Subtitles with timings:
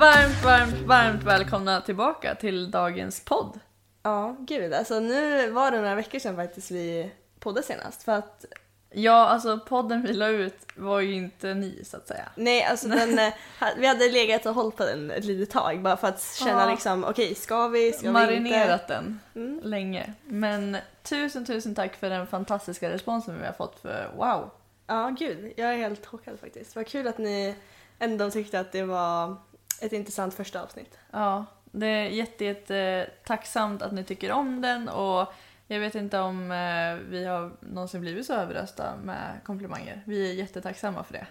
[0.00, 3.60] varmt, varmt, varmt välkomna tillbaka till dagens podd.
[4.02, 4.72] Ja, gud.
[4.74, 8.02] Alltså nu var det några veckor sedan faktiskt vi poddade senast.
[8.02, 8.44] För att,
[8.92, 12.28] Ja, alltså podden vi la ut var ju inte ny så att säga.
[12.34, 13.32] nej, alltså den, eh,
[13.78, 16.70] vi hade legat och hållit på den ett litet tag bara för att känna Ja.
[16.70, 19.60] liksom, okej, ska vi, ska vi Marinerat den Mm.
[19.62, 20.12] länge.
[20.24, 24.50] Men tusen, tusen tack för den fantastiska responsen vi har fått för wow.
[24.86, 25.52] Ja, gud.
[25.56, 26.76] Jag är helt chockad faktiskt.
[26.76, 27.54] Vad kul att ni
[27.98, 29.36] ändå tyckte att det var
[29.80, 30.98] ett intressant första avsnitt.
[31.10, 35.32] Ja, det är jätte, jätte eh, tacksamt att ni tycker om den och
[35.66, 40.02] jag vet inte om eh, vi har någonsin blivit så överrösta med komplimanger.
[40.06, 41.26] Vi är jättetacksamma för det.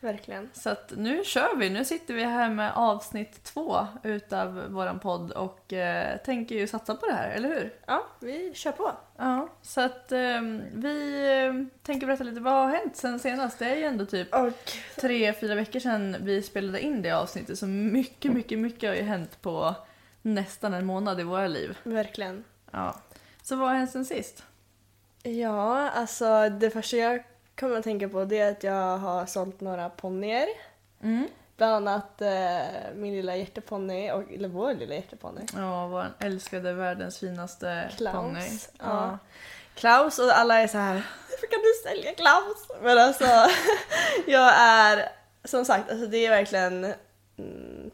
[0.00, 0.50] Verkligen.
[0.52, 1.70] Så att nu kör vi.
[1.70, 6.94] Nu sitter vi här med avsnitt två utav våran podd och eh, tänker ju satsa
[6.94, 7.74] på det här, eller hur?
[7.86, 8.92] Ja, vi kör på.
[9.16, 10.40] Ja, så att eh,
[10.72, 13.58] vi eh, tänker berätta lite vad har hänt sen senast.
[13.58, 17.58] Det är ju ändå typ Och tre, fyra veckor sedan vi spelade in det avsnittet
[17.58, 19.74] så mycket, mycket, mycket har ju hänt på
[20.22, 21.78] nästan en månad i våra liv.
[21.82, 22.44] verkligen.
[22.70, 23.00] Ja.
[23.42, 24.44] Så vad har hänt sen sist?
[25.22, 27.24] Ja, alltså det första jag
[27.60, 30.48] kommer att tänka på det är att jag har sålt några ponnyer.
[31.02, 31.28] Mm.
[31.56, 35.40] Bland annat eh, min lilla hjärteponny, och, eller vår lilla hjärteponny.
[35.56, 38.14] Ja, vår älskade världens finaste Klaus.
[38.14, 38.58] ponny.
[38.78, 39.18] Ja.
[39.74, 41.06] Klaus och alla är så här.
[41.30, 42.68] Varför kan du sälja Klaus?
[42.82, 43.24] Men alltså,
[44.26, 45.08] jag är
[45.44, 46.94] som sagt, alltså det är verkligen
[47.38, 47.90] mm,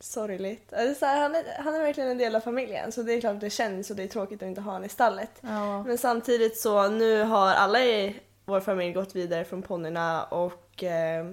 [0.00, 0.72] sorgligt.
[0.72, 3.34] Alltså, här, han, är, han är verkligen en del av familjen så det är klart
[3.34, 5.30] att det känns och det är tråkigt att inte ha honom i stallet.
[5.40, 5.82] Ja.
[5.82, 11.26] Men samtidigt så nu har alla i vår familj gått vidare från ponnyerna och eh,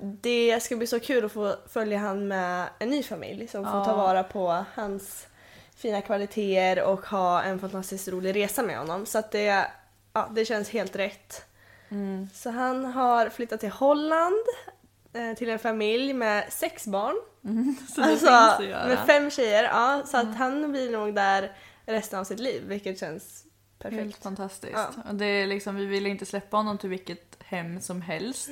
[0.00, 3.84] det ska bli så kul att få följa han med en ny familj som får
[3.84, 5.26] ta vara på hans
[5.76, 9.06] fina kvaliteter och ha en fantastiskt rolig resa med honom.
[9.06, 9.66] Så att det,
[10.12, 11.44] ja, det känns helt rätt.
[11.88, 12.28] Mm.
[12.34, 14.44] Så han har flyttat till Holland
[15.12, 17.16] eh, till en familj med sex barn.
[17.96, 18.30] Det Alltså
[18.62, 19.64] med fem tjejer.
[19.64, 21.52] Ja, så att han blir nog där
[21.86, 23.44] resten av sitt liv vilket känns
[23.80, 24.22] Helt perfekt.
[24.22, 24.72] fantastiskt.
[24.74, 24.88] Ja.
[25.08, 28.48] Och det är liksom, vi ville inte släppa honom till vilket hem som helst.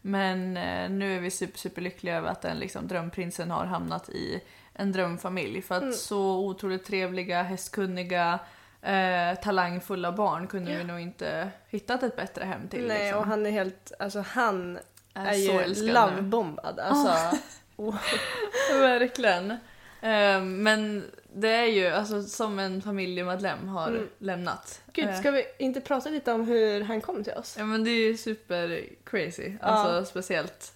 [0.00, 4.40] Men eh, nu är vi super, superlyckliga över att den liksom, drömprinsen har hamnat i
[4.74, 5.62] en drömfamilj.
[5.62, 5.94] För att Mm.
[5.94, 8.38] så otroligt trevliga, hästkunniga,
[8.82, 12.86] eh, talangfulla barn kunde vi nog inte hittat ett bättre hem till.
[12.86, 13.18] Nej liksom.
[13.20, 14.78] och han är helt, alltså han
[15.14, 16.78] Är är, ju lovebombad.
[16.78, 17.36] Alltså,
[17.76, 17.98] wow.
[18.80, 19.56] Verkligen.
[20.02, 21.04] Eh, men
[21.34, 24.08] det är ju alltså, som en familjemedlem har Mm.
[24.18, 24.80] lämnat.
[24.92, 27.54] Gud, Eh, ska vi inte prata lite om hur han kom till oss?
[27.58, 29.52] Ja men det är ju super crazy.
[29.60, 30.72] Alltså speciellt.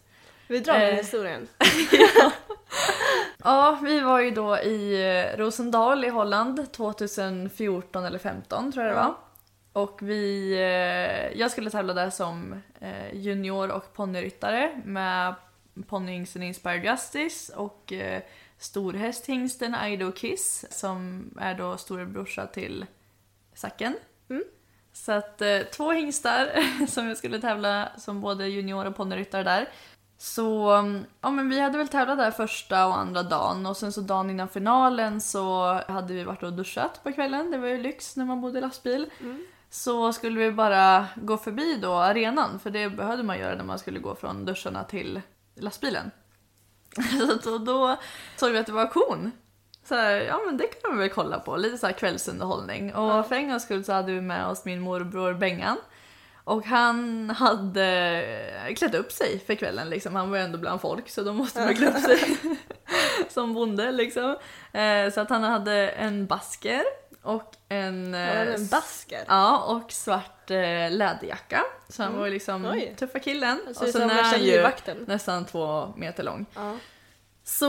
[0.49, 0.97] Vi drar den Eh.
[0.97, 1.49] historien.
[3.45, 5.03] Ja, vi var ju då i
[5.33, 9.17] eh, Rosendal i Holland 2014 eller 15 tror jag det Ja.
[9.73, 9.83] var.
[9.83, 12.63] Och vi, eh, jag skulle tävla där som
[13.13, 15.35] junior och ponnyryttare med
[15.89, 17.93] ponnyhingsten Inspired Justice och
[18.59, 22.87] storhästhingsten Ido Kiss som är då storebrorsa till
[23.55, 23.97] Sacken.
[24.31, 24.45] Mm.
[24.93, 26.49] Så att eh, två hingstar
[26.87, 29.69] som jag skulle tävla som både junior och ponnyryttare där.
[30.19, 33.93] Så mm, ja, men vi hade väl tävlat där första och andra dagen och sen
[33.93, 37.51] så dagen innan finalen så hade vi varit och duschat på kvällen.
[37.51, 39.11] Det var ju lyx när man bodde i lastbil.
[39.71, 43.79] Så skulle vi bara gå förbi då arenan för det behövde man göra när man
[43.79, 45.21] skulle gå från duscharna till
[45.55, 46.11] lastbilen.
[47.43, 47.97] Så då,
[48.37, 49.33] såg vi att det var auktion.
[49.85, 52.95] Så här, ja men det kan vi väl kolla på, lite så här kvällsunderhållning.
[52.95, 55.77] Och för en gångs skull så hade vi med oss min morbror Bengan.
[56.45, 60.15] Och han hade klätt upp sig för kvällen liksom.
[60.15, 62.39] Han var ju ändå bland folk så då måste man klä upp sig
[63.29, 64.37] som bonde liksom.
[64.73, 66.83] Eh, så att han hade en basker
[67.27, 68.13] och en...
[68.13, 69.25] Var eh, en basker?
[69.29, 70.57] Ja, och svart eh,
[70.91, 71.63] läderjacka.
[71.89, 72.77] Så han var ju liksom Mm.
[72.79, 72.95] Oj.
[72.99, 73.61] tuffa killen.
[73.75, 75.05] ser Och sen är han ju livvakten.
[75.07, 76.47] nästan två meter lång.
[76.55, 76.77] Ja.
[77.45, 77.67] Så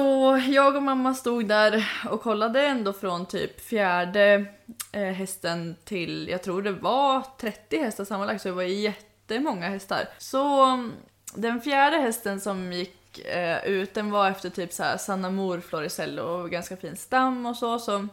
[0.50, 4.46] jag och mamma stod där och kollade ändå från typ fjärde
[4.92, 10.10] eh, hästen till, jag tror det var 30 hästar sammanlagt, så det var jättemånga hästar.
[10.18, 10.94] Så mm,
[11.36, 15.60] den fjärde hästen som gick eh, ut, den var efter typ så här Sanna Mor
[15.60, 17.80] Floricello och ganska fin stam och så.
[17.80, 18.08] så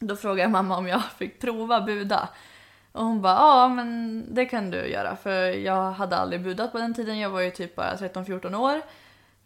[0.00, 2.28] då frågade jag mamma om jag fick prova buda.
[2.92, 6.78] Och hon bara, ja men det kan du göra för jag hade aldrig budat på
[6.78, 8.80] den tiden, jag var ju typ bara 13-14 år.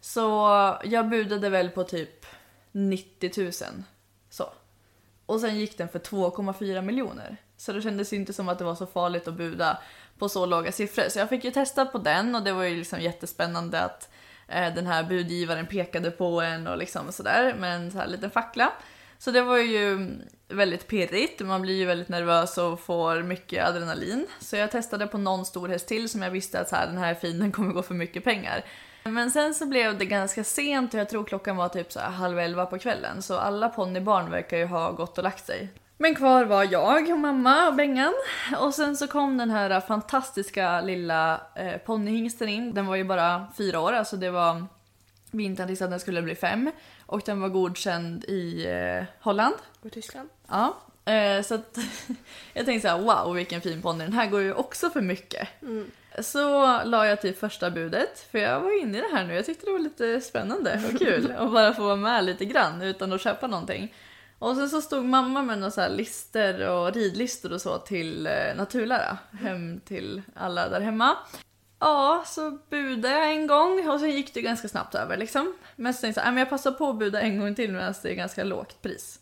[0.01, 0.21] Så
[0.83, 2.25] jag budade väl på typ
[2.71, 3.51] 90 000.
[4.29, 4.49] Så.
[5.25, 7.37] Och sen gick den för 2,4 miljoner.
[7.57, 9.77] Så det kändes inte som att det var så farligt att buda
[10.17, 11.09] på så låga siffror.
[11.09, 14.09] Så jag fick ju testa på den och det var ju liksom jättespännande att
[14.47, 18.31] eh, den här budgivaren pekade på en och liksom sådär med en så här liten
[18.31, 18.71] fackla.
[19.17, 20.17] Så det var ju
[20.47, 24.27] väldigt pirrigt, man blir ju väldigt nervös och får mycket adrenalin.
[24.39, 26.97] Så jag testade på någon stor häst till som jag visste att så här, den
[26.97, 28.65] här finen kommer gå för mycket pengar.
[29.03, 32.09] Men sen så blev det ganska sent och jag tror klockan var typ så här
[32.09, 33.21] halv elva på kvällen.
[33.21, 35.69] Så alla ponnybarn verkar ju ha gått och lagt sig.
[35.97, 38.13] Men kvar var jag och mamma och Bengan.
[38.59, 42.73] Och sen så kom den här fantastiska lilla eh, ponnyhingsten in.
[42.73, 44.65] Den var ju bara fyra år, alltså det var
[45.31, 46.71] vintern tills att den skulle bli fem.
[47.05, 49.55] Och den var godkänd i eh, Holland.
[49.81, 50.29] Och Tyskland?
[50.47, 51.77] Ja, eh, så att
[52.53, 55.47] jag tänkte så här, wow vilken fin ponny, den här går ju också för mycket.
[56.19, 59.45] Så la jag till första budet, för jag var inne i det här nu, jag
[59.45, 63.13] tyckte det var lite spännande och kul att bara få vara med lite grann utan
[63.13, 63.93] att köpa någonting.
[64.39, 68.27] Och sen så stod mamma med några så här lister och ridlistor och så till
[68.27, 71.17] eh, Naturlära, hem till alla där hemma.
[71.85, 75.53] Ja, så budade jag en gång och sen gick det ganska snabbt över liksom.
[75.75, 77.93] Men så tänkte jag, "Nej, men jag passar på att buda en gång till medan
[78.01, 79.19] det är ganska lågt pris.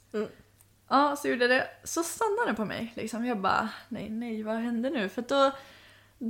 [0.89, 1.67] Ja, så gjorde jag det.
[1.83, 2.93] Så stannade den på mig.
[2.95, 3.25] Liksom.
[3.25, 5.09] Jag bara, nej, nej, vad hände nu?
[5.09, 5.51] För då,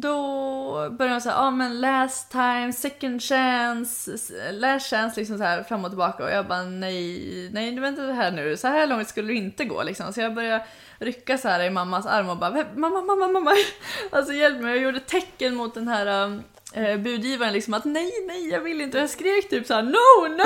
[0.02, 4.12] då började de säga, ah, ja men last time, second chance,
[4.52, 6.24] last chance, liksom så här fram och tillbaka.
[6.24, 8.58] Och jag bara, nej, nej, vänta det här nu.
[8.58, 10.14] Så här långt skulle det inte gå liksom.
[10.14, 10.66] Så jag började
[11.00, 13.52] rycka så här i mammas arm och bara, mamma, mamma, mamma.
[14.12, 14.76] Alltså hjälp mig.
[14.76, 16.42] Jag gjorde tecken mot den här
[16.74, 18.98] äh, budgivaren liksom att nej, nej, jag vill inte.
[18.98, 20.44] Och jag skrek typ så här, no, no, no.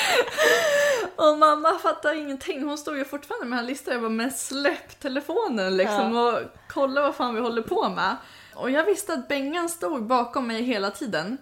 [1.16, 2.64] Och mamma fattar ingenting.
[2.64, 3.92] Hon stod ju fortfarande med en lista.
[3.92, 8.16] Jag bara, men släpp telefonen liksom och kolla vad fan vi håller på med.
[8.54, 11.38] Och jag visste att Bengan stod bakom mig hela tiden.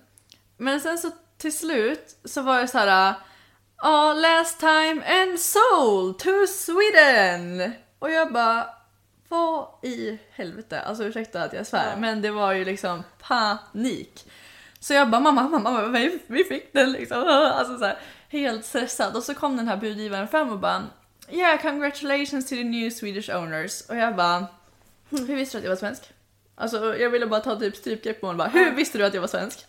[0.56, 3.14] Men sen så till slut så var det så här.
[3.82, 7.72] Ja, last time and sold to Sweden!
[7.98, 8.66] Och jag bara,
[9.28, 10.80] vad i helvete?
[10.80, 14.30] Alltså ursäkta att jag svär, men det var ju liksom panik.
[14.80, 17.22] Så jag bara, mamma, mamma, vi, vi fick den liksom.
[17.28, 17.98] Alltså så här,
[18.34, 19.16] helt stressad.
[19.16, 20.86] Och så kom den här budgivaren fram och bara,
[21.30, 23.80] yeah, congratulations to the new Swedish owners.
[23.88, 24.46] Och jag bara,
[25.10, 26.02] hur visste du att jag var svensk?
[26.56, 29.20] Alltså jag ville bara ta typ strypgrepp på honom bara, hur visste du att jag
[29.20, 29.64] var svensk?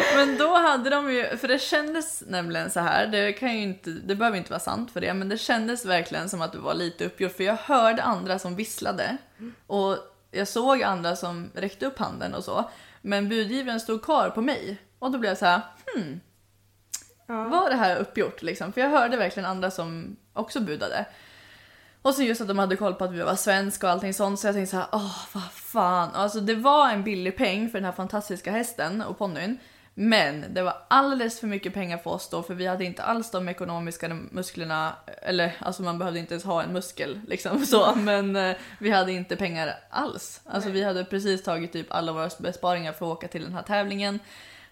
[0.14, 3.90] men då hade de ju, för det kändes nämligen så här, det kan ju inte,
[3.90, 6.74] det behöver inte vara sant för det, men det kändes verkligen som att det var
[6.74, 9.16] lite uppgjort för jag hörde andra som visslade
[9.66, 9.98] och
[10.30, 12.70] jag såg andra som räckte upp handen och så,
[13.02, 15.60] men budgivaren stod kvar på mig och då blev jag så här,
[15.94, 16.20] hmm,
[17.34, 18.72] var det här uppgjort liksom?
[18.72, 21.06] För jag hörde verkligen andra som också budade.
[22.02, 24.40] Och så just att de hade koll på att vi var svenska och allting sånt
[24.40, 26.08] så jag tänkte så här, åh vad fan.
[26.14, 29.58] Alltså det var en billig peng för den här fantastiska hästen och ponnyn.
[29.94, 33.30] Men det var alldeles för mycket pengar för oss då för vi hade inte alls
[33.30, 38.36] de ekonomiska musklerna, eller alltså man behövde inte ens ha en muskel liksom så, men
[38.36, 40.40] eh, vi hade inte pengar alls.
[40.44, 43.62] Alltså vi hade precis tagit typ alla våra besparingar för att åka till den här
[43.62, 44.18] tävlingen.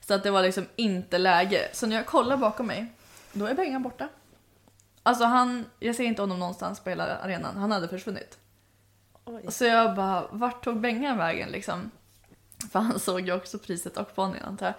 [0.08, 1.68] Så att det var liksom inte läge.
[1.72, 2.86] Så när jag kollar bakom mig,
[3.32, 4.08] då är pengarna borta.
[5.02, 8.38] Alltså han, jag ser inte honom någonstans på hela arenan, han hade försvunnit.
[9.24, 9.44] Oj.
[9.48, 11.90] Så jag bara, vart tog Bengan vägen liksom?
[12.72, 14.74] För han såg ju också priset och ponnyn antar jag.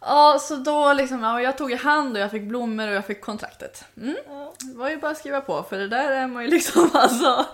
[0.00, 3.06] Ja, så då liksom, ja, jag tog i hand och jag fick blommor och jag
[3.06, 3.84] fick kontraktet.
[3.96, 4.16] Mm.
[4.60, 7.46] Det var ju bara att skriva på för det där är man ju liksom alltså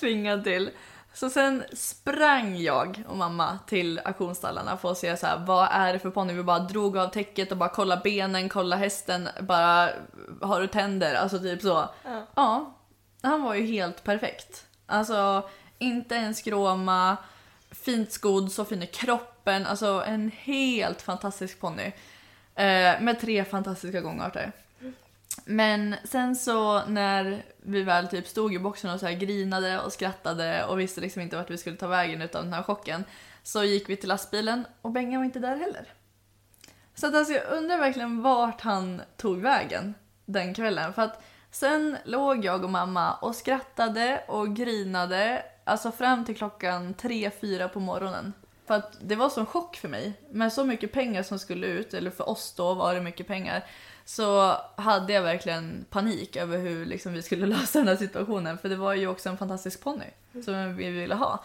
[0.00, 0.70] tvingad till.
[1.14, 5.92] Så sen sprang jag och mamma till auktionsstallarna för att se så här, vad är
[5.92, 6.32] det för ponny.
[6.32, 9.90] Vi bara drog av täcket och bara kolla benen, kolla hästen, bara
[10.42, 11.14] har du tänder?
[11.14, 11.88] Alltså typ så.
[12.04, 12.26] Ja.
[12.34, 12.74] Ja,
[13.22, 14.66] han var ju helt perfekt.
[14.86, 17.16] Alltså inte en skråma,
[17.70, 19.66] fint skodd, så fin i kroppen.
[19.66, 21.92] Alltså en helt fantastisk ponny.
[22.54, 24.52] Eh, med tre fantastiska gångarter.
[25.44, 29.92] Men sen så när vi väl typ stod i boxen och så här grinade och
[29.92, 33.04] skrattade och visste liksom inte vart vi skulle ta vägen utav den här chocken.
[33.42, 35.92] Så gick vi till lastbilen och Benga var inte där heller.
[36.94, 40.92] Så att alltså jag undrar verkligen vart han tog vägen den kvällen.
[40.92, 46.94] För att sen låg jag och mamma och skrattade och grinade alltså fram till klockan
[46.94, 48.32] 3-4 på morgonen.
[48.66, 50.12] För att det var sån chock för mig.
[50.30, 53.64] Med så mycket pengar som skulle ut, eller för oss då var det mycket pengar.
[54.04, 58.58] Så hade jag verkligen panik över hur liksom, vi skulle lösa den här situationen.
[58.58, 60.06] För det var ju också en fantastisk ponny
[60.44, 61.42] som vi ville ha.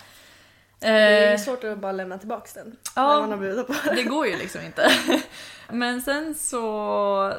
[0.79, 2.77] Det är Eh, svårt att bara lämna tillbaka den.
[2.95, 3.19] Ja.
[3.19, 4.91] Man har på det går ju liksom inte.
[5.69, 7.33] Men sen så,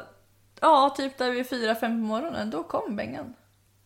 [0.59, 3.33] ja typ där vid fyra fem på morgonen, då kom Bengan.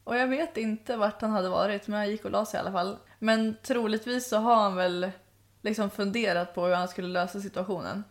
[0.04, 2.62] Och jag vet inte vart han hade varit, men han gick och la sig i
[2.62, 2.98] alla fall.
[3.20, 5.12] Men troligtvis så har han väl
[5.62, 8.04] liksom funderat på hur han skulle lösa situationen.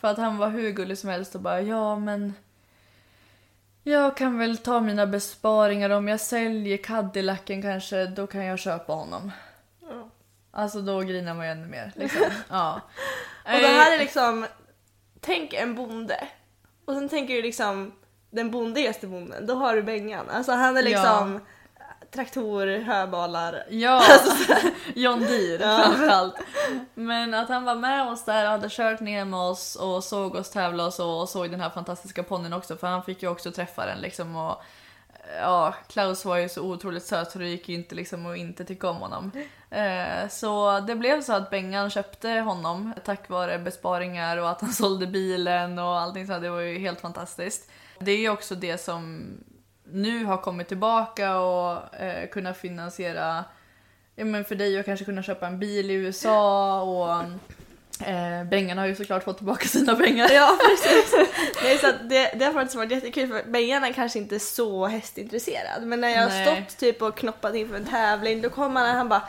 [0.00, 2.34] För att han var hur gullig som helst och bara ja men
[3.88, 8.92] jag kan väl ta mina besparingar om jag säljer Cadillacen kanske, då kan jag köpa
[8.92, 9.32] honom.
[9.88, 10.08] Ja.
[10.50, 11.92] Alltså då grinar man ju ännu mer.
[11.96, 12.26] Liksom.
[12.48, 12.80] Ja.
[13.44, 14.46] Och det här är liksom,
[15.20, 16.28] tänk en bonde.
[16.84, 17.92] Och sen tänker du liksom
[18.30, 20.30] den bondigaste bonden, då har du Bengan.
[20.30, 21.40] Alltså han är liksom
[22.10, 23.64] traktor, höbalar.
[23.70, 24.02] Ja,
[24.94, 26.34] John Deere framförallt.
[26.94, 30.50] Men att han var med oss där, hade kört ner med oss och såg oss
[30.50, 33.50] tävla och så och såg den här fantastiska ponnyn också för han fick ju också
[33.50, 34.62] träffa den liksom och
[35.36, 38.64] ja, Klaus var ju så otroligt söt så det gick ju inte liksom att inte
[38.64, 39.32] tycka om honom.
[39.70, 44.72] Eh, så det blev så att Bengan köpte honom tack vare besparingar och att han
[44.72, 47.70] sålde bilen och allting så det var ju helt fantastiskt.
[47.98, 49.26] Det är ju också det som
[49.92, 53.44] nu har kommit tillbaka och eh, kunna finansiera
[54.16, 57.22] ja, men för dig att kanske kunna köpa en bil i USA och
[58.08, 60.28] eh, Bengan har ju såklart fått tillbaka sina pengar.
[60.32, 61.14] Ja precis.
[61.62, 64.86] Nej, så att det, det har faktiskt varit jättekul för Bengan är kanske inte så
[64.86, 68.90] hästintresserad men när jag har stått typ och knoppat inför en tävling då kommer han
[68.90, 69.28] och han bara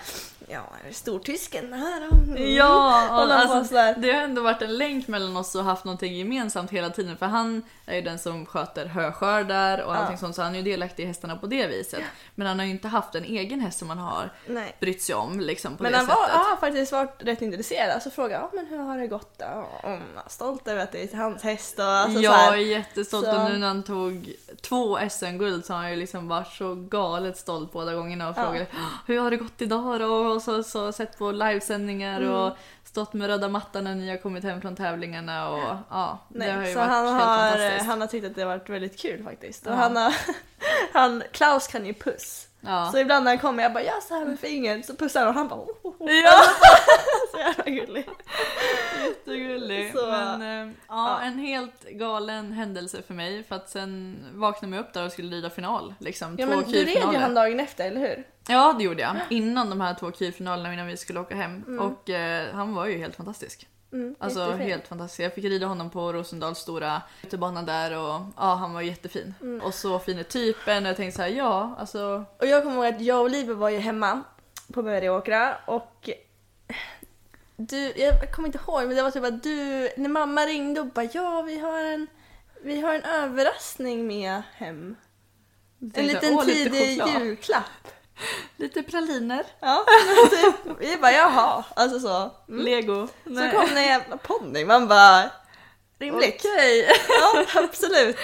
[0.52, 2.08] Ja, är det stortysken här?
[2.12, 2.54] Mm.
[2.56, 5.86] Ja, Och och han alltså, det har ändå varit en länk mellan oss och haft
[5.86, 10.36] någonting gemensamt hela tiden för han är ju den som sköter höskördar och allting sånt
[10.36, 12.02] så han är ju delaktig i hästarna på det viset.
[12.36, 14.76] Men han har ju inte haft en egen häst som han har Nej.
[14.80, 16.32] brytt sig om liksom på Men det han var, sättet.
[16.52, 19.68] ja, faktiskt varit rätt intresserad så frågade jag, ja, men hur har det gått då?
[19.84, 22.54] Och, mm, stolt över att det är hans häst och alltså, så jag här.
[22.54, 26.28] är jättestolt Så- och nu när han tog två SM-guld så har han ju liksom
[26.28, 28.44] varit så galet stolt båda gångerna och Ja.
[28.44, 28.66] frågade
[29.08, 30.39] hur har det gått idag då?
[30.48, 32.34] Och så, sett på livesändningar Mm.
[32.34, 36.46] och stått med röda mattan när ni har kommit hem från tävlingarna och ja, det
[36.46, 37.86] har ju Nej, så varit han helt har, fantastiskt.
[37.86, 39.66] han har tyckt att det har varit väldigt kul faktiskt.
[39.68, 39.76] Och Ja.
[39.78, 40.14] han har,
[40.94, 42.46] han, Klaus kan ju puss.
[42.62, 42.90] Ja.
[42.92, 45.30] Så ibland när han kommer jag bara gör så här med fingret så pussar han
[45.30, 46.12] och han bara oh, oh, oh.
[46.12, 46.32] Ja,
[47.32, 48.06] Så jävla gullig.
[49.06, 49.94] jättegullig.
[49.96, 54.86] Så- Men eh, ja, en helt galen händelse för mig för att sen vaknade jag
[54.86, 55.94] upp där och skulle rida final.
[56.00, 58.24] Liksom, Ja två men du red ju han dagen efter, eller hur?
[58.50, 59.16] Ja, det gjorde jag.
[59.30, 61.80] Innan de här två kyrfinalerna innan vi skulle åka hem.
[61.80, 63.68] Och eh, han var ju helt fantastisk.
[63.94, 64.68] Mm, Alltså jättefin.
[64.68, 65.20] helt fantastisk.
[65.20, 69.34] Jag fick rida honom på Rosendals stora utebana där och ja, han var jättefin.
[69.42, 69.62] Mm.
[69.62, 72.76] Och så fin är typen och jag tänkte så här, ja, alltså Och jag kommer
[72.76, 74.24] ihåg att jag och Livet var ju hemma
[74.74, 76.10] på Bergåkra och
[77.56, 80.88] du, jag kommer inte ihåg men det var typ att du, när mamma ringde och
[80.88, 82.08] bara ja vi har en,
[82.64, 84.96] vi har en överraskning med hem.
[85.94, 87.64] En liten tidig julklapp.
[88.58, 89.86] Lite praliner, Ja,
[90.30, 90.78] typ.
[90.80, 92.32] Vi bara jaha, alltså så.
[92.50, 92.66] Mm.
[92.66, 93.08] lego.
[93.24, 95.30] Så kom det en jävla ponny, man bara
[96.00, 96.46] rimligt.
[96.46, 96.88] Okej.
[97.10, 98.18] Ja, absolut.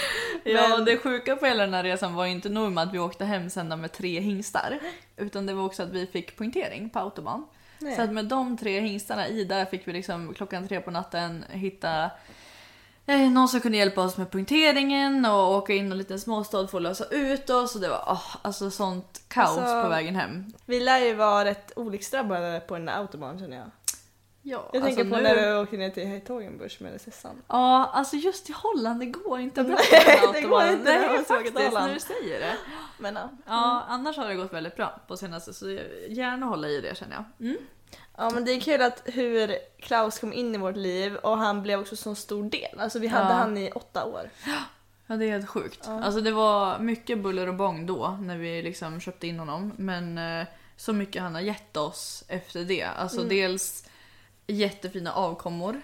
[0.44, 2.94] Ja, Men- det sjuka på hela den här resan var ju inte nog med att
[2.94, 4.80] vi åkte hem sen med tre hingstar.
[5.18, 7.46] Utan det var också att vi fick poängtering på autobahn.
[7.80, 7.96] Nej.
[7.96, 11.46] Så att med de tre hingstarna i där fick vi liksom klockan tre på natten
[11.50, 12.12] hitta
[13.06, 16.78] eh, någon som kunde hjälpa oss med punkteringen och åka in en liten småstad för
[16.78, 17.76] att lösa ut oss.
[17.76, 20.46] Och det var åh, alltså sånt kaos Alltså- på vägen hem.
[20.66, 23.68] Vi lär ju vara rätt olycksdrabbade på den där autobahn känner jag.
[24.48, 27.42] Ja, Jag tänker på nu- när du åkte ner till Heitogenbusch med Sessan.
[27.48, 29.78] Ja, alltså just i Holland, det går inte bra.
[29.92, 32.58] Nej, det går inte Nej, till faktiskt, när du säger det.
[33.00, 33.30] Men ja.
[33.46, 36.98] Ja, annars har det gått väldigt bra på senaste så jag gärna hålla i det
[36.98, 37.48] känner jag.
[37.48, 37.58] Mm.
[38.18, 41.64] Ja men det är kul att hur Klaus kom in i vårt liv och han
[41.64, 42.80] blev också så stor del.
[42.80, 43.34] Alltså vi hade Ja.
[43.34, 44.30] han i åtta år.
[45.08, 45.88] Ja, det är helt sjukt.
[45.88, 49.72] Alltså det var mycket buller och bång då när vi liksom köpte in honom.
[49.78, 50.48] Men eh,
[50.78, 52.84] så mycket han har gett oss efter det.
[52.84, 53.30] Alltså Mm.
[53.30, 53.86] dels
[54.48, 55.82] jättefina avkommor.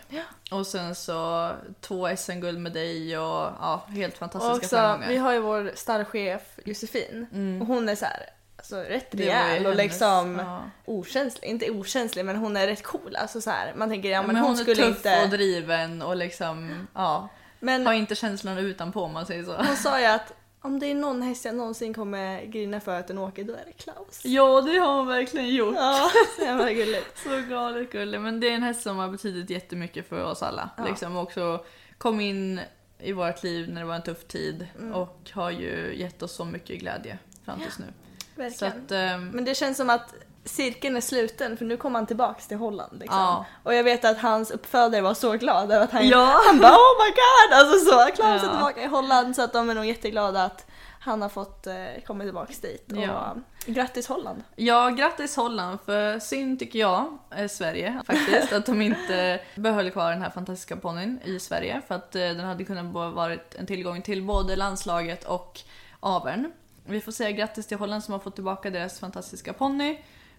[0.51, 1.51] Och sen så
[1.81, 3.25] två SM-guld med dig och
[3.59, 5.09] ja, helt Och fantastiska också, framgångar.
[5.09, 7.27] vi har ju vår stallchef Josefin
[7.61, 9.25] och hon är så här, alltså rätt Mm.
[9.25, 10.63] Rejäl och liksom ja.
[10.85, 11.49] okänslig.
[11.49, 13.15] Inte okänslig men hon är rätt cool.
[13.15, 15.21] Alltså så här, man tänker ja men, men hon, hon, är skulle tuff inte...
[15.23, 17.29] och driven och liksom, ja.
[17.59, 19.55] Men Har inte känslan utanpå om man säger så.
[19.55, 23.07] hon sa ju att om det är någon häst jag någonsin kommer grina för att
[23.07, 24.21] den åker då är det Klaus.
[24.25, 25.75] Ja, det har hon verkligen gjort.
[25.77, 27.17] Ja, så jävla gulligt.
[27.23, 28.21] Så galet gullig.
[28.21, 30.69] Men det är en häst som har betydit jättemycket för oss alla.
[30.87, 31.65] Liksom också
[31.97, 32.61] kom in
[32.99, 34.93] i vårt liv när det var en tuff tid Mm.
[34.93, 37.85] och har ju gett oss så mycket glädje fram tills nu.
[37.85, 38.73] Så Verkligen.
[38.85, 40.13] att, ehm, Men det känns som att
[40.45, 42.99] cirkeln är sluten för nu kommer han tillbaks till Holland.
[42.99, 43.19] Liksom.
[43.19, 43.45] Ja.
[43.63, 46.39] Och jag vet att hans uppfödare var så glad över att han, Ja.
[46.47, 47.59] han bara oh my god!
[47.59, 48.51] Alltså så, Klaus är Ja.
[48.51, 50.65] tillbaka i Holland så att de är nog jätteglada att
[50.99, 51.75] han har fått eh,
[52.07, 52.91] komma tillbaks dit.
[52.91, 53.35] Och, Ja.
[53.65, 54.43] Grattis Holland!
[54.55, 60.11] Ja, grattis Holland för synd tycker jag, eh, Sverige faktiskt, att de inte behöll kvar
[60.11, 64.01] den här fantastiska ponnyn i Sverige för att eh, den hade kunnat varit en tillgång
[64.01, 65.59] till både landslaget och
[65.99, 66.51] aveln.
[66.85, 69.97] Vi får säga grattis till Holland som har fått tillbaka deras fantastiska ponny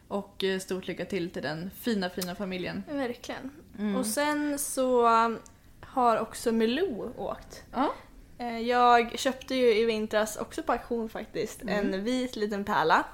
[0.09, 2.85] och eh, stort lycka till till den fina, fina familjen.
[2.89, 3.51] Verkligen.
[3.79, 3.97] Mm.
[3.97, 5.07] Och sen så
[5.81, 7.63] har också Milou åkt.
[7.73, 7.93] Ja.
[8.39, 11.95] Eh, Jag köpte ju i vintras också på auktion faktiskt Mm.
[11.95, 13.05] en vit liten pärla.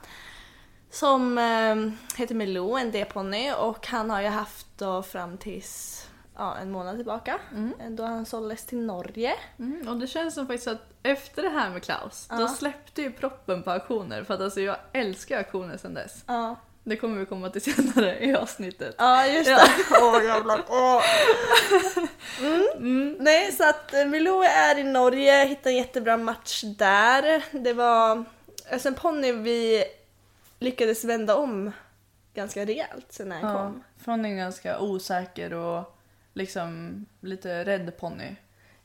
[0.90, 1.76] Som eh,
[2.21, 6.04] heter Milou, en D-ponny och han har ju haft då fram tills
[6.37, 7.38] ja, en månad tillbaka.
[7.80, 9.35] Eh, Då han såldes till Norge.
[9.59, 13.12] Mm, och det känns som faktiskt att efter det här med Klaus, då släppte ju
[13.12, 16.25] proppen på auktioner för att alltså jag älskar auktioner sedan dess.
[16.26, 16.57] Ja,
[16.88, 18.95] Det kommer vi komma till senare i avsnittet.
[18.99, 19.71] ja just det.
[20.02, 20.61] Åh jävlar.
[20.68, 21.02] Åh.
[22.76, 23.16] Mm.
[23.21, 27.42] Nej, så att eh, Milou är i Norge, hittade en jättebra match där.
[27.50, 28.25] Det var
[28.73, 29.85] alltså en ponny vi
[30.59, 31.73] lyckades vända om
[32.35, 33.85] ganska rejält sen när han Ja, kom.
[34.04, 35.99] från en ganska osäker och
[36.35, 38.37] liksom lite rädd ponny.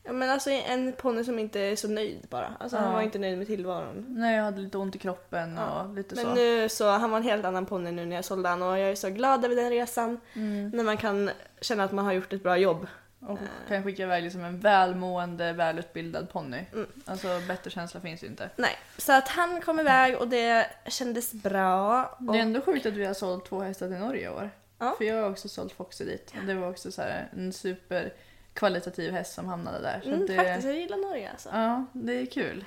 [0.06, 2.56] Ja men alltså en ponny som inte är så nöjd bara.
[2.60, 2.92] Alltså han Ja.
[2.92, 4.06] var inte nöjd med tillvaron.
[4.08, 6.34] Nej, jag hade lite ont i kroppen och lite Men så.
[6.34, 8.90] nu så, han var en helt annan ponny nu när jag sålde han och jag
[8.90, 10.20] är så glad över den resan.
[10.34, 10.70] Mm.
[10.70, 12.86] När man kan känna att man har gjort ett bra jobb.
[13.20, 13.38] Och
[13.68, 16.60] kan skicka iväg liksom en välmående, välutbildad ponny.
[16.72, 16.86] Mm.
[17.04, 18.50] Alltså bättre känsla finns ju inte.
[18.56, 22.16] Nej, så att han kom iväg och det kändes bra.
[22.20, 24.50] Det är ändå sjukt att vi har sålt två hästar till Norge i år.
[24.78, 24.94] Ja.
[24.98, 26.34] För jag har också sålt Foxy dit.
[26.40, 28.12] Och det var också så här en super
[28.54, 30.00] kvalitativ häst som hamnade där.
[30.02, 31.48] Så Mm, det, Faktiskt, jag gillar Norge alltså.
[31.52, 32.64] Ja, det är kul.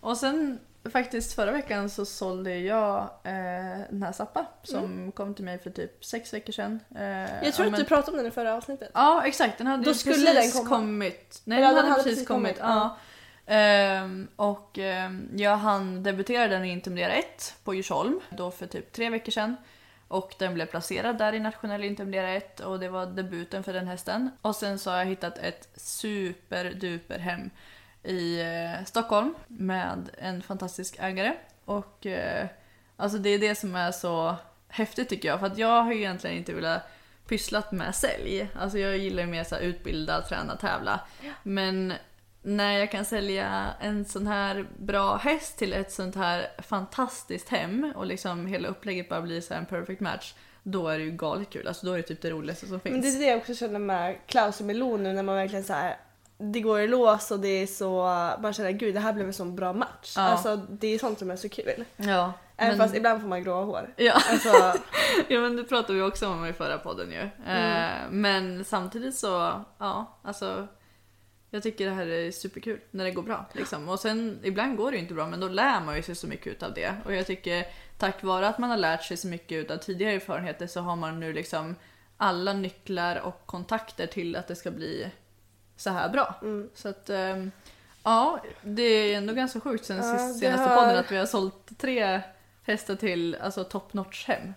[0.00, 0.58] Och sen
[0.92, 5.70] faktiskt förra veckan så sålde jag eh, den här Zappa som kom till mig för
[5.70, 6.80] typ sex veckor sedan.
[6.94, 7.44] Eh, Mm.
[7.44, 8.90] Jag tror ja, att du pratade om den i förra avsnittet.
[8.94, 9.58] Ja, exakt.
[9.58, 10.76] Den hade Då skulle precis den komma.
[10.76, 11.40] kommit.
[11.44, 12.58] Nej, Eller den hade hade precis precis kommit.
[12.60, 12.96] kommit, Ja.
[13.46, 18.92] Ehm, och ehm, jag hann debutera den i Intimidera 1 på Djursholm då för typ
[18.92, 19.56] tre veckor sedan.
[20.08, 23.86] Och den blev placerad där i nationell Intimidera 1 och det var debuten för den
[23.86, 24.30] hästen.
[24.42, 27.50] Och sen så har jag hittat ett superduper hem
[28.02, 31.34] i eh, Stockholm med en fantastisk ägare.
[31.64, 32.46] Och eh,
[32.96, 34.36] alltså det är det som är så
[34.68, 35.40] häftigt tycker jag.
[35.40, 36.82] För att jag har ju egentligen inte velat
[37.28, 38.48] pysslat med sälj.
[38.54, 41.00] Alltså jag gillar ju mer så här utbilda, träna, tävla.
[41.42, 41.92] Men
[42.42, 47.92] när jag kan sälja en sån här bra häst till ett sånt här fantastiskt hem
[47.96, 50.34] och liksom hela upplägget bara blir så en perfect match.
[50.62, 51.68] Då är det ju galet kul.
[51.68, 52.92] Alltså då är det typ det roligaste som finns.
[52.92, 55.64] Men det är det jag också känner med Klaus och Milou nu när man verkligen
[55.64, 55.96] så här.
[56.38, 58.02] Det går i lås och det är så,
[58.42, 60.12] man känner gud det här blev en sån bra match.
[60.16, 60.22] Ja.
[60.22, 61.84] Alltså det är sånt som är så kul.
[61.96, 62.32] Ja.
[62.56, 63.94] Även men- fast ibland får man gråa hår.
[63.96, 64.12] Ja.
[64.30, 64.48] Alltså,
[65.28, 67.52] ja men det pratade vi också om i förra podden ju.
[67.52, 70.68] Eh, men samtidigt så, ja alltså.
[71.50, 73.46] Jag tycker det här är superkul när det går bra.
[73.52, 73.88] Liksom.
[73.88, 76.26] Och sen ibland går det ju inte bra men då lär man ju sig så
[76.26, 76.94] mycket utav det.
[77.04, 77.66] Och jag tycker
[77.98, 81.20] tack vare att man har lärt sig så mycket utav tidigare erfarenheter så har man
[81.20, 81.74] nu liksom
[82.16, 85.10] alla nycklar och kontakter till att det ska bli
[85.76, 86.40] så här bra.
[86.74, 87.50] Så att ehm,
[88.02, 91.78] ja, det är ändå ganska sjukt sen Ja, senaste har- podden att vi har sålt
[91.78, 92.20] tre
[92.62, 94.54] hästar till alltså top notch hem.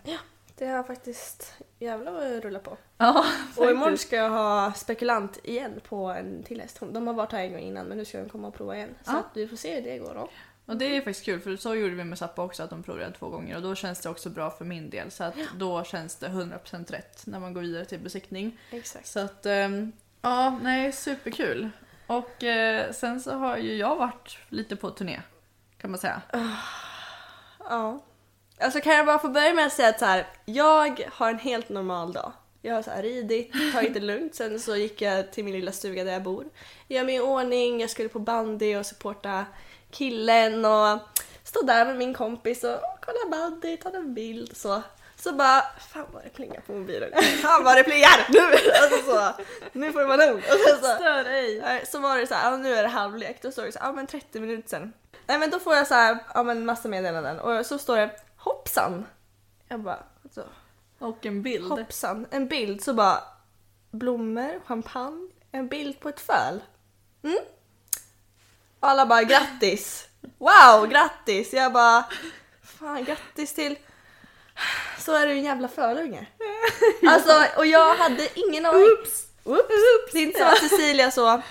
[0.61, 2.77] Det har faktiskt jävlar vad det rullar på.
[2.97, 3.25] Ja,
[3.57, 6.79] Och imorgon ska jag ha spekulant igen på en till häst.
[6.91, 8.95] De har varit här en gång innan men nu ska de komma och prova igen.
[9.05, 9.23] Så Ja.
[9.33, 10.29] vi får se hur det går då.
[10.65, 13.11] Och det är faktiskt kul för så gjorde vi med Zappa också att de provade
[13.11, 16.15] två gånger och då känns det också bra för min del så att då känns
[16.15, 18.57] det 100% rätt när man går vidare till besiktning.
[18.71, 19.07] Exakt.
[19.07, 21.69] Så att ehm, ja, nej superkul.
[22.07, 25.21] Och eh, sen så har ju jag varit lite på turné
[25.77, 26.21] kan man säga.
[27.59, 27.99] Ja.
[28.61, 31.39] Alltså kan jag bara få börja med att säga att så här, jag har en
[31.39, 32.31] helt normal dag.
[32.61, 35.71] Jag har så här ridit, tagit det lugnt, sen så gick jag till min lilla
[35.71, 36.45] stuga där jag bor.
[36.87, 39.45] Jag mig i ordning, jag skulle på bandy och supporta
[39.91, 40.99] killen och
[41.43, 44.81] stå där med min kompis och kolla bandy, ta en bild så.
[45.15, 47.09] Så bara, fan vad det plingar på mobilen.
[47.41, 48.27] Fan vad det plingar!
[48.29, 48.39] Nu,
[48.81, 50.45] alltså så, nu får det vara lugnt.
[50.45, 51.83] Och sen så, Stör ej.
[51.85, 53.41] Så var det så här, nu är det halvlek.
[53.41, 54.93] Då står det så här, ja men 30 minuter sen.
[55.27, 58.09] Nej men då får jag så här, ja men massa meddelanden och så står det
[58.43, 59.05] hoppsan.
[59.67, 60.45] Jag bara, alltså,
[60.99, 61.69] Och en bild.
[61.71, 62.27] hoppsan.
[62.31, 63.23] En bild så bara
[63.91, 66.59] blommor, champagne, en bild på ett föl.
[67.23, 67.37] Mm.
[68.79, 70.07] Alla bara grattis.
[70.37, 71.53] Wow, grattis!
[71.53, 72.05] Jag bara,
[72.63, 73.75] fan grattis till
[74.99, 76.27] så är du en jävla fölunge.
[77.07, 78.81] Alltså, och jag hade ingen aning.
[78.81, 79.27] Oops!
[79.43, 80.11] Oops!
[80.13, 81.41] Det är inte som att Cecilia så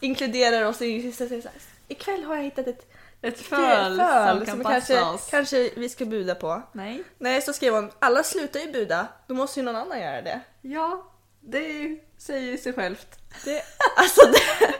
[0.00, 1.48] inkluderar oss i sista så
[1.88, 2.90] Ikväll har jag hittat ett
[3.22, 5.28] Ett föl, som kan passa kanske, oss.
[5.30, 6.62] kanske vi ska buda på.
[6.72, 7.02] Nej.
[7.18, 10.40] Nej, så skrev hon, alla slutar ju buda, då måste ju någon annan göra det.
[10.62, 13.18] Ja, det säger sig självt.
[13.44, 13.62] det
[13.96, 14.74] alltså det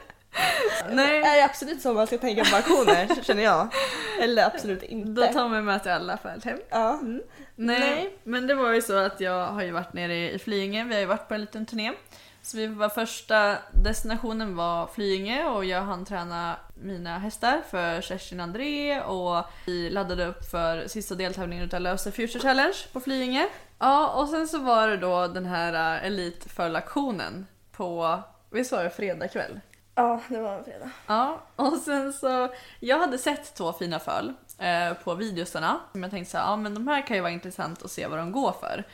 [0.95, 1.23] Nej.
[1.23, 3.69] är absolut så man ska tänka på auktioner, känner jag.
[4.21, 5.21] Eller absolut inte.
[5.27, 6.59] Då tar man med till alla fälthem.
[6.71, 7.01] Ja.
[7.03, 7.21] Nej,
[7.57, 8.19] Nej.
[8.25, 11.01] men det var ju så att jag har ju varit nere i Flyinge, vi har
[11.01, 11.93] ju varit på en liten turné.
[12.49, 18.41] Så vi var första destinationen var Flyinge och jag hann träna mina hästar för Kerstin
[18.41, 23.49] André och vi laddade upp för sista deltävlingen utav Lösa Future Challenge på Flyinge.
[23.79, 28.91] Ja, och sen så var det då den här uh, Elitföl-aktionen på, visst var det
[28.91, 29.61] fredag kväll?
[29.99, 30.91] ja, det var en fredag.
[31.07, 32.49] Ja, och sen så,
[32.81, 35.81] jag hade sett två fina föl eh, på videosarna.
[35.93, 38.07] Som jag tänkte så här, ja men de här kan ju vara intressant att se
[38.07, 38.85] vad de går för.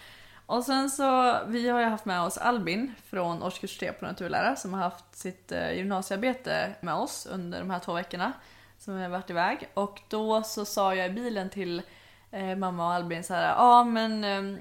[0.47, 4.57] Och sen så, vi har ju haft med oss Albin från årskurs 3 på naturlära
[4.57, 8.33] som har haft sitt eh, gymnasiearbete med oss under de här två veckorna
[8.79, 9.69] som vi har varit iväg.
[9.75, 11.83] Och då så sa jag i bilen till
[12.31, 14.61] eh, mamma och Albin så här, ja men, eh,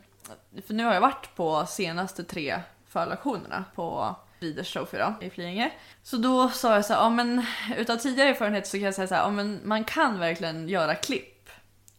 [0.68, 5.72] för nu har jag varit på senaste tre förlektionerna på Readers Trophy då, i Flyinge.
[6.04, 7.46] Så då sa jag så här, ja men
[7.78, 10.96] utav tidigare erfarenhet så kan jag säga så här, ja men man kan verkligen göra
[10.96, 11.33] klipp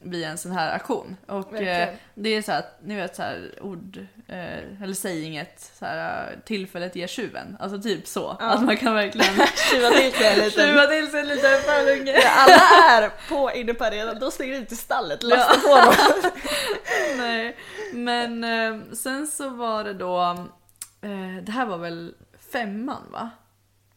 [0.04, 1.16] via en sån här aktion.
[1.26, 5.72] Och eh, det är så här, att, ni vet så här ord, eh, eller säginget,
[5.78, 7.56] så här, eh, tillfället ger tjuven.
[7.60, 8.28] Alltså typ så.
[8.28, 9.34] Att man kan verkligen
[9.70, 10.66] Tjuva till sig en liten...
[10.66, 12.12] tjuva till sig en liten förunge.
[12.12, 15.94] När alla är på inne på arenan, då springer du i stallet, lasta på dem.
[17.16, 17.56] Nej,
[17.92, 20.20] men eh, sen så var det då,
[21.02, 22.14] eh, det här var väl
[22.52, 23.30] femman va?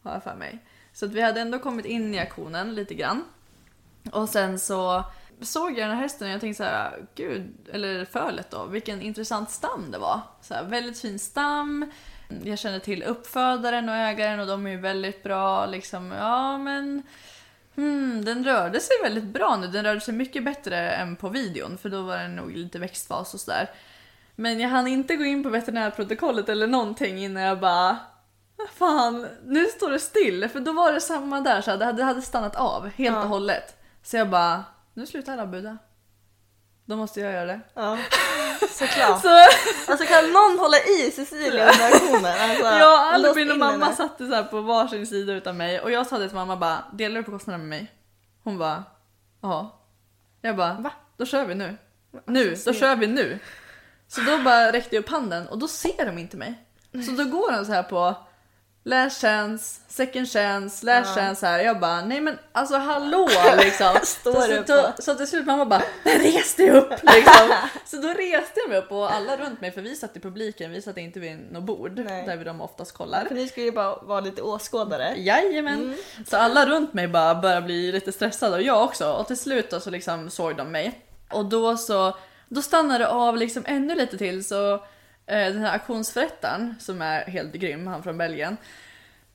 [0.04, 0.60] Har jag för mig.
[0.94, 3.24] Så att vi hade ändå kommit in i aktionen lite grann.
[4.12, 5.04] Och sen så
[5.42, 9.02] såg jag den här hästen och jag tänkte så här, gud, eller fölet då, vilken
[9.02, 10.20] intressant stam det var.
[10.42, 11.92] Så här, väldigt fin stam.
[12.44, 17.04] Jag kände till uppfödaren och ägaren och de är ju väldigt bra liksom, ja men
[17.76, 19.68] Hmm, den rörde sig väldigt bra nu.
[19.68, 23.34] Den rörde sig mycket bättre än på videon för då var den nog lite växtfas
[23.34, 23.70] och sådär.
[24.36, 27.98] Men jag hann inte gå in på veterinärprotokollet eller någonting innan jag bara
[28.74, 30.50] Fan, nu står det still.
[30.50, 33.22] För då var det samma där, så det hade- stannat av helt Ja.
[33.24, 33.76] och hållet.
[34.04, 34.64] Så jag bara,
[34.98, 35.78] nu slutar alla buda.
[36.86, 37.60] Då måste jag göra det.
[37.74, 37.98] Ja,
[38.70, 39.22] såklart.
[39.22, 39.30] Så
[39.92, 42.50] Alltså kan någon hålla i Cecilia under aktionen?
[42.50, 42.66] Alltså,
[43.30, 46.36] Albin och mamma satte så på varsin sida utav mig och jag sa det till
[46.36, 47.92] mamma bara, delar du på kostnaden med mig?
[48.44, 48.84] Hon bara,
[49.42, 49.82] ja.
[50.42, 50.92] Jag bara, va?
[51.18, 51.78] Då kör vi nu.
[52.26, 53.40] Nu, Alltså, då kör vi nu.
[54.08, 56.64] Så då bara räckte jag upp handen och då ser de inte mig.
[57.06, 58.16] Så då går de så här på
[58.88, 61.60] last chance, second chance, last chance här.
[61.60, 63.96] Jag bara, nej men alltså hallå liksom.
[64.04, 65.02] Står så, så, på?
[65.02, 67.54] så till slut mamma bara, men res dig upp liksom.
[67.86, 70.72] Så då reste jag mig upp och alla runt mig, för vi satt i publiken,
[70.72, 72.26] vi satt inte vid något bord Nej.
[72.26, 73.26] där vi de oftast kollar.
[73.26, 75.14] För ni skulle ju bara vara lite åskådare.
[75.18, 75.98] Jajamän.
[76.28, 79.12] Så alla runt mig bara började bli lite stressade och jag också.
[79.12, 81.02] Och till slut då så liksom såg de mig.
[81.32, 82.18] Och då så,
[82.50, 84.80] då stannade det av liksom ännu lite till så
[85.28, 88.58] den här auktionsförrättaren som är helt grym, han från Belgien.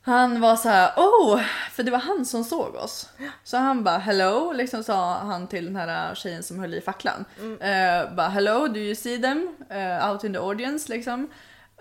[0.05, 3.09] Han var så här, oh, för det var han som såg oss.
[3.45, 7.25] Så han bara hello, liksom sa han till den här tjejen som höll i facklan.
[7.61, 11.31] Eh, bara hello, do you see them eh, out in the audience liksom.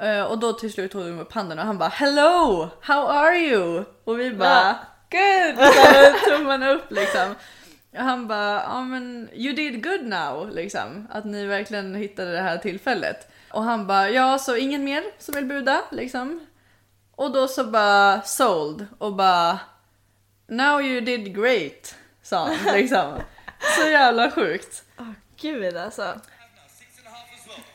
[0.02, 3.38] Eh, och då till slut tog de upp handen och han bara hello, how are
[3.38, 3.84] you?
[4.04, 4.76] Och vi bara
[5.12, 5.74] good,
[6.28, 7.36] tummen upp liksom.
[7.92, 11.08] Och han bara, ja men you did good now liksom.
[11.12, 13.31] Att ni verkligen hittade det här tillfället.
[13.54, 16.48] Och han bara, ja så ingen mer som vill buda liksom.
[17.16, 19.60] Och då så bara sold och bara
[20.48, 21.96] Now you did great.
[22.22, 23.20] sa han liksom.
[23.78, 24.84] Så jävla sjukt.
[25.42, 26.20] Gud alltså.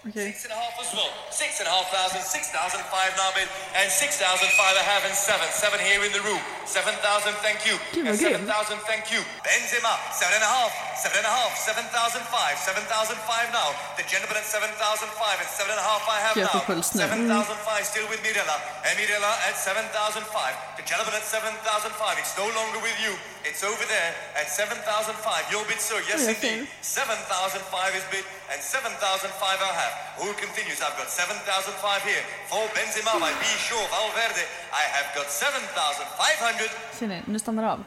[0.06, 0.30] Okej.
[0.30, 1.10] Six and a half as well.
[1.34, 4.84] Six and a half thousand, six thousand five now bid, and six thousand five a
[4.86, 5.46] half and seven.
[5.50, 6.38] Seven here in the room.
[6.62, 7.74] Seven thousand, thank you.
[7.90, 9.18] Gud, And seven thousand, thank you.
[9.42, 10.70] Benzema, seven and a half,
[11.02, 13.74] seven and a half, seven thousand five, seven thousand five now.
[13.98, 16.54] The gentleman at seven thousand five and seven and a half I have now.
[17.02, 18.62] Seven thousand five still with Mirella.
[18.86, 20.54] And Mirella at seven thousand five.
[20.78, 22.14] The gentleman at seven thousand five.
[22.22, 23.18] It's no longer with you.
[23.48, 25.42] It's over there at seven thousand five.
[25.54, 25.98] Your bid, sir.
[26.10, 26.66] Yes, oh, indeed.
[26.82, 29.94] Seven thousand five is bid, and seven thousand five I have.
[30.20, 30.78] Who continues?
[30.84, 33.12] I've got seven thousand five here for Benzema.
[33.46, 34.44] Be sure Valverde.
[34.82, 36.70] I have got seven thousand five hundred.
[36.98, 37.18] Ser ni?
[37.26, 37.80] Nu stannar det av.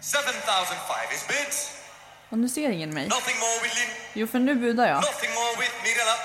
[0.00, 1.52] Seven thousand five is bid.
[2.30, 3.06] Och nu ser ingen mig.
[3.08, 3.90] Nothing more with Lin.
[4.14, 5.00] Jo, för nu budar jag.
[5.10, 6.16] Nothing more with Mirella.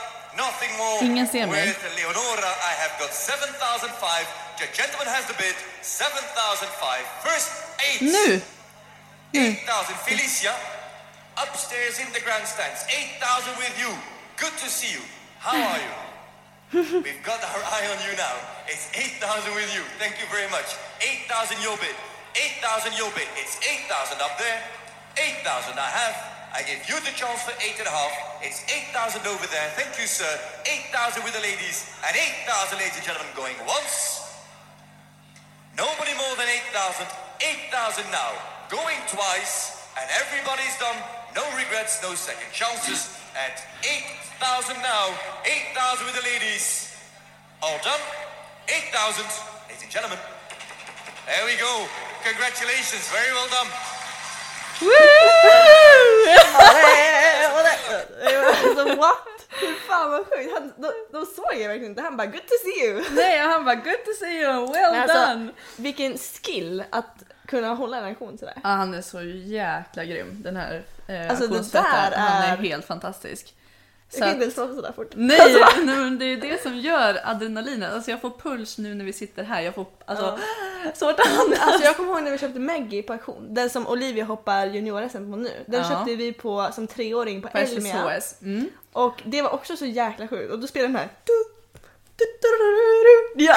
[0.46, 1.68] Nothing more Ingen ser mig.
[1.68, 2.52] with Leonora.
[2.72, 4.28] I have got 7,005.
[4.62, 5.56] The gentleman has the bid.
[5.82, 7.06] 7,005.
[7.28, 7.50] First
[7.88, 8.02] eight.
[8.02, 8.42] Nu!
[9.34, 9.96] 8,000.
[10.08, 10.56] Felicia.
[11.38, 12.84] Upstairs in the grandstands.
[12.90, 13.92] 8,000 with you.
[14.36, 15.04] Good to see you.
[15.40, 15.94] How are you?
[17.06, 18.36] We've got our eye on you now.
[18.68, 19.82] It's 8,000 with you.
[19.98, 20.76] Thank you very much.
[21.02, 21.96] 8,000 your bid.
[22.62, 23.26] 8,000 your bid.
[23.40, 24.62] It's 8,000 up there.
[25.18, 26.16] 8,000 I have.
[26.54, 28.14] I give you the chance for eight and a half.
[28.42, 29.70] It's 8,000 over there.
[29.78, 30.30] Thank you, sir.
[30.66, 31.90] 8,000 with the ladies.
[32.02, 34.26] And 8,000, ladies and gentlemen, going once.
[35.78, 37.06] Nobody more than 8,000.
[37.72, 38.34] 8,000 now.
[38.70, 39.82] Going twice.
[39.98, 40.96] And everybody's done.
[41.36, 43.18] No regrets, no second chances.
[43.34, 45.10] At 8,000 now.
[45.74, 46.96] 8,000 with the ladies.
[47.62, 48.00] All done.
[48.70, 49.26] 8,000.
[49.68, 50.20] Ladies and gentlemen.
[51.26, 51.86] There we go.
[52.24, 53.10] Congratulations.
[53.10, 53.70] Very well done.
[58.64, 59.28] Alltså what?
[59.50, 60.54] Hur fan vad sjukt.
[60.54, 62.02] Han, då, då såg jag verkligen inte.
[62.02, 63.04] Han bara good to see you.
[63.12, 65.52] Nej, han bara good to see you, well alltså, done!
[65.76, 68.54] vilken skill att kunna hålla en aktion sådär.
[68.64, 72.12] Ja, han är så jäkla grym, den här eh, Alltså, auktionsförrättaren.
[72.12, 73.56] där Han är är- helt fantastisk.
[74.12, 75.12] Jag Så kan att- inte ens sova sådär fort.
[75.16, 77.94] Nej, Alltså, nej, men det är det som gör adrenalinet.
[77.94, 79.62] Alltså jag får puls nu när vi sitter här.
[79.62, 80.40] Jag får alltså,
[80.94, 81.60] svårt att andas.
[81.62, 83.54] Alltså jag kommer ihåg när vi köpte Maggie på auktion.
[83.54, 85.52] Den som Olivia hoppar junior-SM på nu.
[85.66, 85.90] Den Ja.
[85.90, 88.20] köpte vi på som treåring på, Elmia.
[88.42, 88.70] Mm.
[88.94, 90.52] Och det var också så jäkla sjukt.
[90.54, 91.10] Och då spelade den här.
[93.36, 93.56] Ja!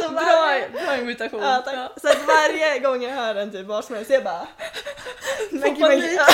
[0.00, 1.42] så varje, bra bra imitation.
[1.42, 1.74] ja, tack.
[1.74, 1.92] Ja.
[2.02, 4.46] Så att varje gång jag hör den typ var som helst, jag bara...
[5.50, 5.80] Men panik.
[5.80, 6.14] Maggie.
[6.14, 6.26] Ja.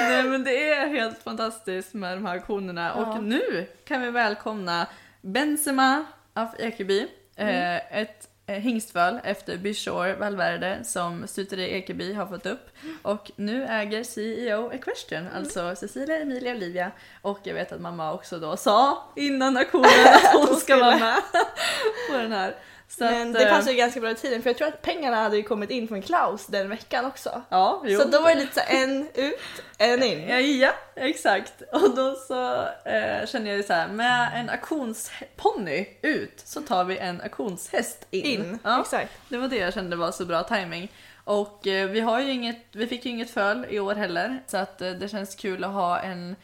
[0.00, 2.92] Nej men det är helt fantastiskt med de här auktionerna.
[2.96, 3.02] Ja.
[3.02, 4.86] Och nu kan vi välkomna
[5.20, 6.04] Benzema
[6.34, 7.08] af Ekeby.
[7.36, 7.80] Mm.
[7.90, 12.70] Ett hingstföl efter Bishore Valverde som Stuteri Ekeby har fått upp.
[13.02, 15.36] Och nu äger CEO Equestrian, Mm.
[15.38, 16.90] alltså Cecilia, Emilia, Olivia.
[17.22, 21.16] Och jag vet att mamma också då sa innan auktionen att hon ska vara med
[22.10, 22.54] på den här.
[22.88, 24.82] Så Men att, det eh, passar ju ganska bra i tiden för jag tror att
[24.82, 27.42] pengarna hade ju kommit in från Klaus den veckan också.
[27.48, 28.00] Ja, jo.
[28.00, 29.40] Så då var det lite så en ut,
[29.78, 30.28] en in.
[30.28, 31.62] Ja, ja, exakt.
[31.72, 36.84] Och då så eh, känner jag ju så här, med en auktionsponny ut så tar
[36.84, 38.24] vi en auktionshäst in.
[38.24, 39.12] In, Ja, exakt.
[39.28, 40.92] Det var det jag kände var så bra timing.
[41.24, 44.56] Och eh, vi har ju inget, vi fick ju inget föl i år heller så
[44.56, 46.36] att eh, det känns kul att ha en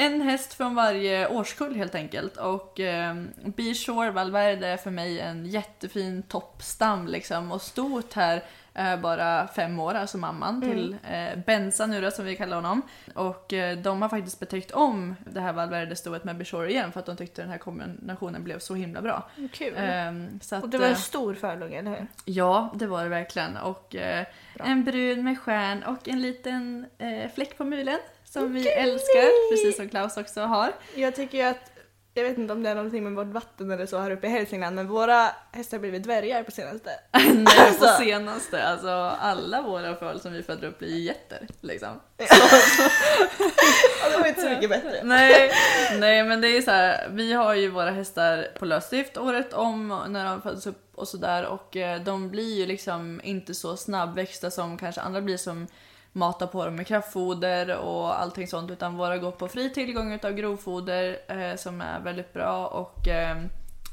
[0.00, 2.36] en häst från varje årskull helt enkelt.
[2.36, 7.52] Och eh, Bishore Valverde är för mig en jättefin toppstam liksom.
[7.52, 8.42] Och stort här
[8.74, 12.82] är bara fem år, alltså mamman till eh, Benza nu då, som vi kallar honom.
[13.14, 17.06] Och eh, de har faktiskt betryckt om det här Valverde-stoet med Bishore igen för att
[17.06, 19.30] de tyckte den här kombinationen blev så himla bra.
[19.52, 19.74] Kul.
[19.76, 22.06] Ehm, så att, och det var en eh, stor förlunge, eller hur?
[22.24, 23.56] Ja, det var det verkligen.
[23.56, 27.98] Och eh, en brun med stjärn och en liten eh, fläck på mulen
[28.32, 30.72] som vi älskar, precis som Klaus också har.
[30.94, 31.72] Jag tycker ju att,
[32.14, 34.30] jag vet inte om det är någonting med vårt vatten eller så här uppe i
[34.30, 36.90] Hälsingland, men våra hästar har blivit dvärgar på senaste.
[37.12, 38.04] Nej, på Alltså.
[38.04, 38.62] senaste.
[38.64, 38.88] Alltså
[39.20, 41.48] alla våra föl som vi föder upp blir jätter.
[41.60, 42.00] Liksom.
[44.02, 45.00] Ja, det var inte så mycket bättre.
[45.04, 45.50] Nej,
[45.98, 47.08] nej, men det är så här.
[47.10, 51.44] Vi har ju våra hästar på lösdrift året om när de föds upp och sådär.
[51.46, 55.66] Och eh, de blir ju liksom inte så snabbväxta som kanske andra blir som
[56.12, 58.70] mata på dem med kraftfoder och allting sånt.
[58.70, 63.38] Utan våra går på fri tillgång utav grovfoder eh, som är väldigt bra och eh,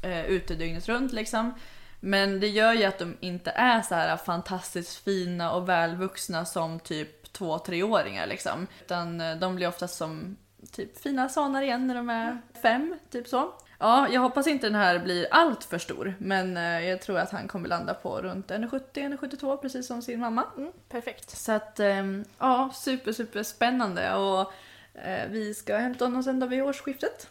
[0.02, 1.54] eh ute dygnet runt liksom.
[2.00, 6.80] Men det gör ju att de inte är så här fantastiskt fina och välvuxna som
[6.80, 8.66] typ två treåringar liksom.
[8.80, 10.36] Utan eh, de blir oftast som
[10.72, 13.52] typ fina sanar igen när de är fem, typ så.
[13.80, 17.30] Ja, jag hoppas inte den här blir allt för stor, men eh, jag tror att
[17.30, 20.44] han kommer landa på runt 1,70-1,72 precis som sin mamma.
[20.56, 21.30] Mm, perfekt.
[21.38, 24.52] Så att, ehm, ja, super, super spännande och
[25.02, 27.28] eh, vi ska hämta honom sen då vid årsskiftet.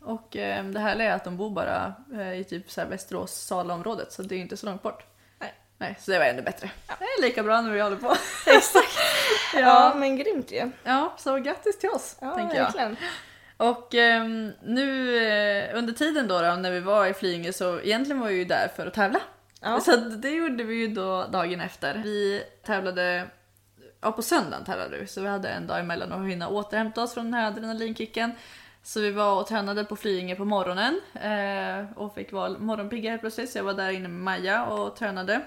[0.00, 3.32] Och eh, det här är att de bor bara eh, i typ så här Västerås
[3.32, 5.04] Sala-området så det är inte så långt bort.
[5.38, 5.54] Nej.
[5.78, 6.70] Nej, så det var ännu bättre.
[6.98, 8.16] Det är lika bra när vi håller på.
[8.46, 8.88] Exakt.
[9.54, 9.94] Ja, ja.
[9.96, 10.70] men grymt ju.
[10.84, 12.64] ja, så grattis till oss, Ja, tänker jag.
[12.64, 12.96] verkligen.
[13.62, 18.20] Och ehm, nu eh, under tiden då, då när vi var i Flyinge så egentligen
[18.20, 19.20] var vi ju där för att tävla.
[19.60, 19.80] Ja.
[19.80, 22.00] Så det gjorde vi ju då dagen efter.
[22.04, 23.26] Vi tävlade,
[24.00, 27.14] ja på söndagen tävlade vi så vi hade en dag emellan att hinna återhämta oss
[27.14, 28.32] från den här adrenalinkicken.
[28.82, 33.20] Så vi var och tränade på Flyinge på morgonen eh, och fick vara morgonpigga helt
[33.22, 35.40] plötsligt så jag var där inne med Maja och tränade.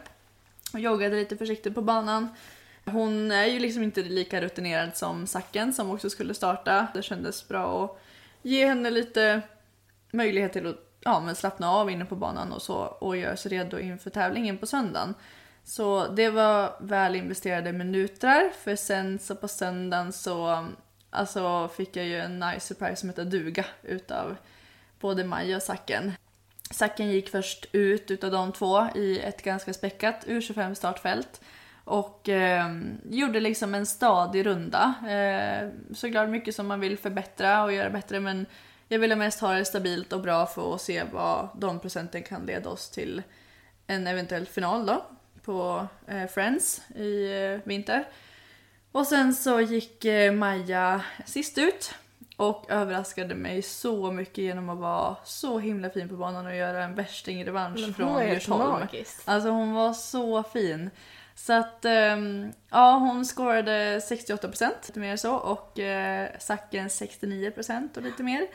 [0.74, 2.30] Och joggade lite försiktigt på banan.
[2.86, 6.88] Hon är ju liksom inte lika rutinerad som Sacken som också skulle starta.
[6.94, 8.05] Det kändes bra att
[8.46, 9.42] ge henne lite
[10.12, 13.52] möjlighet till att ja, men slappna av inne på banan och så och göra sig
[13.52, 15.14] redo inför tävlingen på söndagen.
[15.64, 20.68] Så det var väl investerade minuter för sen så på söndagen så
[21.10, 24.36] alltså, fick jag ju en nice surprise som heter duga utav
[25.00, 26.14] både Maja och Sacken.
[26.72, 31.42] Sacken gick först ut utav de två i ett ganska späckat U25 startfält
[31.86, 32.66] och eh,
[33.10, 34.94] gjorde liksom en stadig runda.
[35.10, 38.46] Eh, såklart mycket som man vill förbättra och göra bättre men
[38.88, 42.46] jag ville mest ha det stabilt och bra för att se vad de procenten kan
[42.46, 43.22] leda oss till
[43.88, 45.06] en eventuell final då
[45.44, 48.08] på eh, Friends i eh, vinter.
[48.92, 51.94] Och sen så gick eh, Maja sist ut
[52.38, 56.84] och överraskade mig så mycket genom att vara så himla fin på banan och göra
[56.84, 58.88] en värstingrevansch från Djursholm.
[59.26, 60.90] Alltså hon var så fin.
[61.36, 68.04] Så att ehm, ja, hon scorade 68% lite mer så och eh, Sacken 69% och
[68.04, 68.48] lite mer.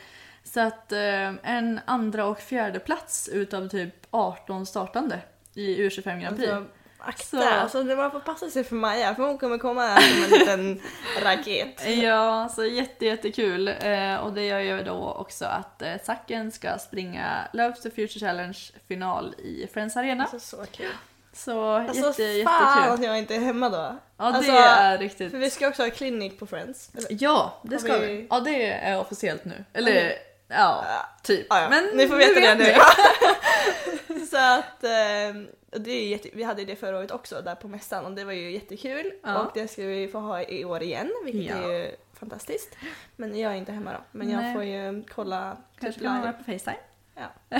[0.43, 5.19] Så att eh, en andra och fjärde plats utav typ 18 startande
[5.53, 6.51] i U25 Grand Prix.
[6.51, 6.67] Alltså,
[6.99, 10.01] akta, Så- alltså det man får passa sig för Maja för hon kommer komma här
[10.01, 10.81] som en liten
[11.23, 11.87] raket.
[11.87, 13.67] Ja, så jätte, jättekul.
[13.67, 18.19] Eh, och det gör ju då också att eh, Sacken ska springa Love to Future
[18.27, 20.23] Challenge final i Friends Arena.
[20.23, 20.91] Alltså så kul.
[21.33, 22.93] Så Alltså jätte, fan jättekul.
[22.93, 23.77] att jag inte är hemma då.
[23.77, 25.31] Ja, alltså, det är riktigt.
[25.31, 26.89] För vi ska också ha klinik på Friends.
[26.97, 27.07] Eller?
[27.23, 28.05] Ja, det ska vi...
[28.05, 29.65] vi- Ja, det är officiellt nu.
[29.73, 30.17] Eller Okej.
[30.47, 30.85] ja,
[31.23, 31.45] typ.
[31.49, 31.69] Ja, ja.
[31.69, 32.75] Men ni får veta det nu.
[34.31, 38.05] så att eh, det är jätte, vi hade det förra året också där på mässan
[38.05, 39.39] och det var ju jättekul Ja.
[39.39, 42.69] och det ska vi få ha i år igen vilket är ju fantastiskt.
[43.15, 44.53] Men jag är inte hemma då men jag Nej.
[44.53, 46.77] får ju kolla Kanske typ kan vara på Facetime.
[47.15, 47.31] Ja.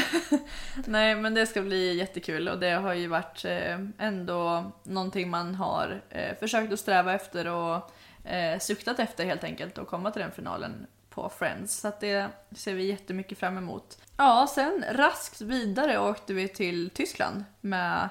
[0.86, 5.56] Nej men det ska bli jättekul och det har ju varit eh, ändå någonting man
[5.56, 7.92] har eh, försökt att sträva efter och
[8.30, 11.80] eh, suktat efter helt enkelt och komma till den finalen på Friends.
[11.80, 13.98] Så att det ser vi jättemycket fram emot.
[14.18, 18.10] Ja, sen raskt vidare åkte vi till Tyskland med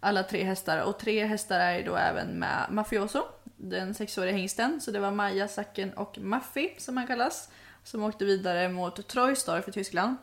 [0.00, 3.22] alla tre hästar och tre hästar är ju då även med Mafioso,
[3.56, 4.80] den sexåriga hingsten.
[4.80, 7.48] Så det var Maja, Sacken och Maffi som han kallas
[7.82, 10.16] som åkte vidare mot Troystar för Tyskland.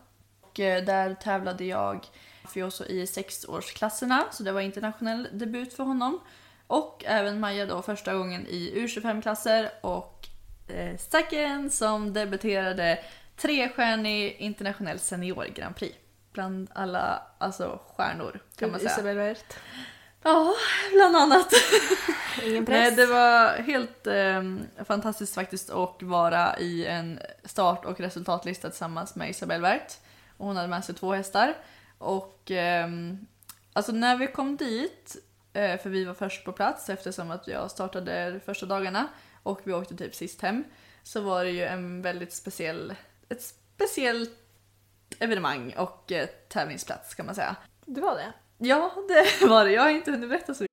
[0.56, 2.08] Och eh, där tävlade jag
[2.42, 6.20] Mafioso i sexårsklasserna så det var internationell debut för honom.
[6.68, 10.28] Och även Maja då första gången i U25-klasser och
[10.68, 13.00] eh, Sacken som debuterade
[13.38, 15.96] trestjärnig internationell senior Grand Prix.
[16.34, 18.92] Bland alla alltså, stjärnor kan man säga.
[18.92, 19.54] Isabel Wert.
[20.24, 20.54] Ja,
[20.94, 21.54] bland annat.
[22.44, 22.96] Ingen Nej, press.
[22.96, 29.30] det var helt eh, fantastiskt faktiskt att vara i en start och resultatlista tillsammans med
[29.30, 29.98] Isabelle Wert.
[30.38, 31.54] Och hon hade med sig två hästar.
[31.98, 33.26] Och ehm,
[33.74, 35.16] alltså när vi kom dit,
[35.54, 39.08] eh, för vi var först på plats eftersom att jag startade de första dagarna
[39.44, 40.64] och vi åkte typ sist hem,
[41.04, 42.96] så var det ju en väldigt speciell,
[43.30, 44.32] ett speciellt
[45.20, 47.56] evenemang och eh, tävlingsplats kan man säga.
[47.86, 48.34] Det var det.
[48.58, 49.72] Ja, det var det.
[49.72, 50.66] Jag har inte hunnit berätta så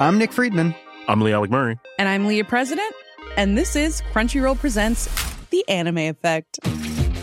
[0.00, 0.74] I'm Nick Friedman.
[1.08, 1.76] I'm Lee Alec Murray.
[1.98, 2.94] And I'm Leah President,
[3.38, 5.25] and this is Crunchyroll Presents
[5.56, 6.58] The Anime Effect.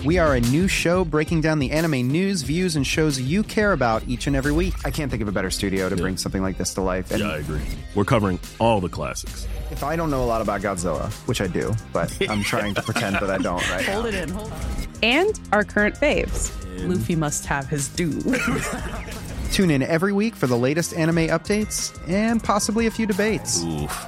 [0.03, 3.73] We are a new show breaking down the anime news, views, and shows you care
[3.73, 4.73] about each and every week.
[4.83, 7.11] I can't think of a better studio to bring something like this to life.
[7.11, 7.61] And Yeah, I agree.
[7.93, 9.47] We're covering all the classics.
[9.69, 12.81] if I don't know a lot about Godzilla, which I do, but I'm trying to
[12.81, 14.61] pretend that I don't right Hold it in, hold on.
[15.03, 16.51] And our current faves.
[16.89, 18.19] Luffy must have his due.
[19.51, 23.63] Tune in every week for the latest anime updates and possibly a few debates.
[23.63, 24.07] Oof.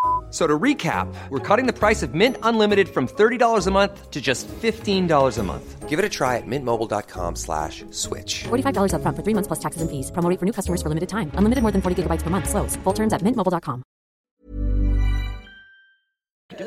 [0.31, 4.09] F- So to recap, we're cutting the price of Mint Unlimited from $30 a month
[4.11, 5.89] to just $15 a month.
[5.89, 8.45] Give it a try at mintmobile.com slash switch.
[8.47, 10.09] $45 upfront for three months plus taxes and fees.
[10.11, 11.31] Promo rate for new customers for limited time.
[11.37, 12.47] Unlimited more than 40 gigabytes per month.
[12.49, 12.77] Slows.
[12.85, 13.83] Full terms at mintmobile.com.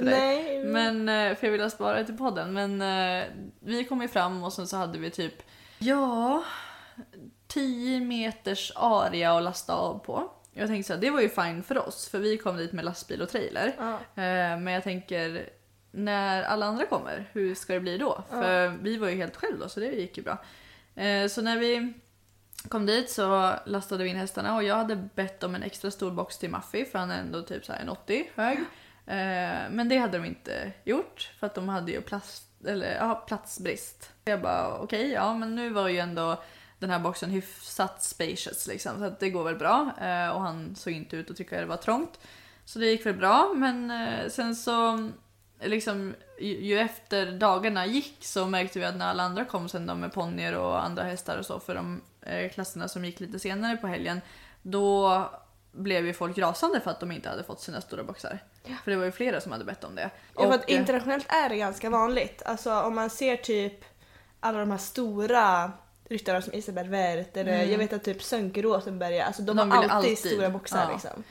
[0.01, 0.65] Nej.
[0.65, 2.53] Men, eh, för jag ville spara det till podden.
[2.53, 3.25] Men eh,
[3.61, 5.35] vi kom ju fram och sen så hade vi typ,
[5.79, 6.45] ja,
[7.47, 10.31] 10 meters area att lasta av på.
[10.55, 12.85] Jag tänkte så här, det var ju fine för oss för vi kom dit med
[12.85, 13.73] lastbil och trailer.
[13.79, 13.93] Ja.
[14.23, 15.49] Eh, Men jag tänker,
[15.91, 18.25] när alla andra kommer, hur ska det bli då?
[18.31, 20.39] För vi var ju helt själv då så det gick ju bra.
[21.05, 21.93] Eh, Så när vi
[22.69, 26.11] kom dit så lastade vi in hästarna och jag hade bett om en extra stor
[26.11, 28.59] box till Muffy för han är ändå typ så här en 80 hög.
[29.07, 33.25] Eh, Men det hade de inte gjort för att de hade ju plats, eller, ja,
[33.29, 34.13] platsbrist.
[34.25, 36.43] Jag bara okej, ja men nu var ju ändå
[36.85, 39.91] den här boxen hyfsat spacious liksom så att det går väl bra.
[40.01, 42.19] Eh, Och han såg inte ut att tycka det var trångt.
[42.65, 45.09] Så det gick väl bra men eh, sen så
[45.61, 49.87] liksom ju, ju efter dagarna gick så märkte vi att när alla andra kom sen
[49.87, 53.39] då med ponnyer och andra hästar och så för de eh, klasserna som gick lite
[53.39, 54.21] senare på helgen
[54.63, 55.31] då
[55.73, 58.39] blev ju folk rasande för att de inte hade fått sina stora boxar.
[58.85, 60.11] För det var ju flera som hade bett om det.
[60.37, 62.43] Ja, för att internationellt är det ganska vanligt.
[62.47, 63.85] Alltså om man ser typ
[64.41, 65.73] alla de här stora
[66.15, 67.71] ryttarna som Isabel Wert eller Mm.
[67.71, 70.93] jag vet att typ Sönke Rosenberg, alltså de, De har alltid, alltid- stora boxar ja.
[70.93, 71.25] liksom.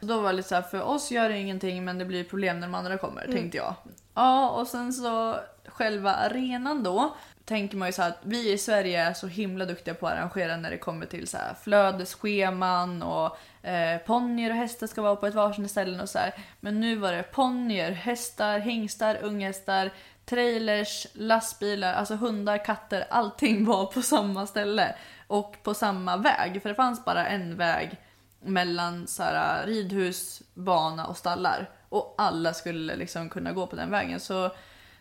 [0.00, 2.24] Så Då var det lite så här, för oss gör det ingenting men det blir
[2.24, 3.36] problem när de andra kommer, Mm.
[3.36, 3.74] tänkte jag.
[4.14, 7.14] Ja, och sen så själva arenan då.
[7.44, 10.56] Tänker man ju så att vi i Sverige är så himla duktiga på att arrangera
[10.56, 13.36] när det kommer till så här flödesscheman och
[13.68, 16.34] eh, ponnyer och hästar ska vara på ett varsin ställen och så här.
[16.60, 19.90] Men nu var det ponnyer, hästar, hingstar, unghästar,
[20.24, 24.94] trailers, lastbilar, alltså hundar, katter, allting var på samma ställe.
[25.26, 28.00] Och på samma väg, för det fanns bara en väg
[28.40, 31.70] mellan så här, ridhus, bana och stallar.
[31.88, 34.20] Och alla skulle liksom kunna gå på den vägen.
[34.20, 34.50] Så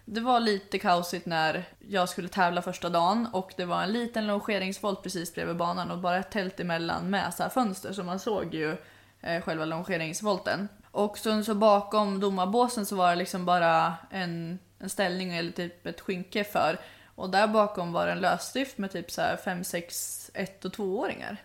[0.06, 4.28] det var lite kaosigt när jag skulle tävla första dagen och det var en liten
[4.28, 8.20] longeringsvolt precis bredvid banan och bara ett tält emellan med så här fönster så man
[8.20, 8.78] såg ju
[9.22, 10.70] eh, själva longeringsvolten.
[10.92, 15.86] Och sen så bakom domarbåsen så var det liksom bara en, en ställning eller typ
[15.86, 16.80] ett skynke för.
[17.16, 21.38] Och där bakom var en lösdrift med typ så här 5, 6, 1 och 2-åringar.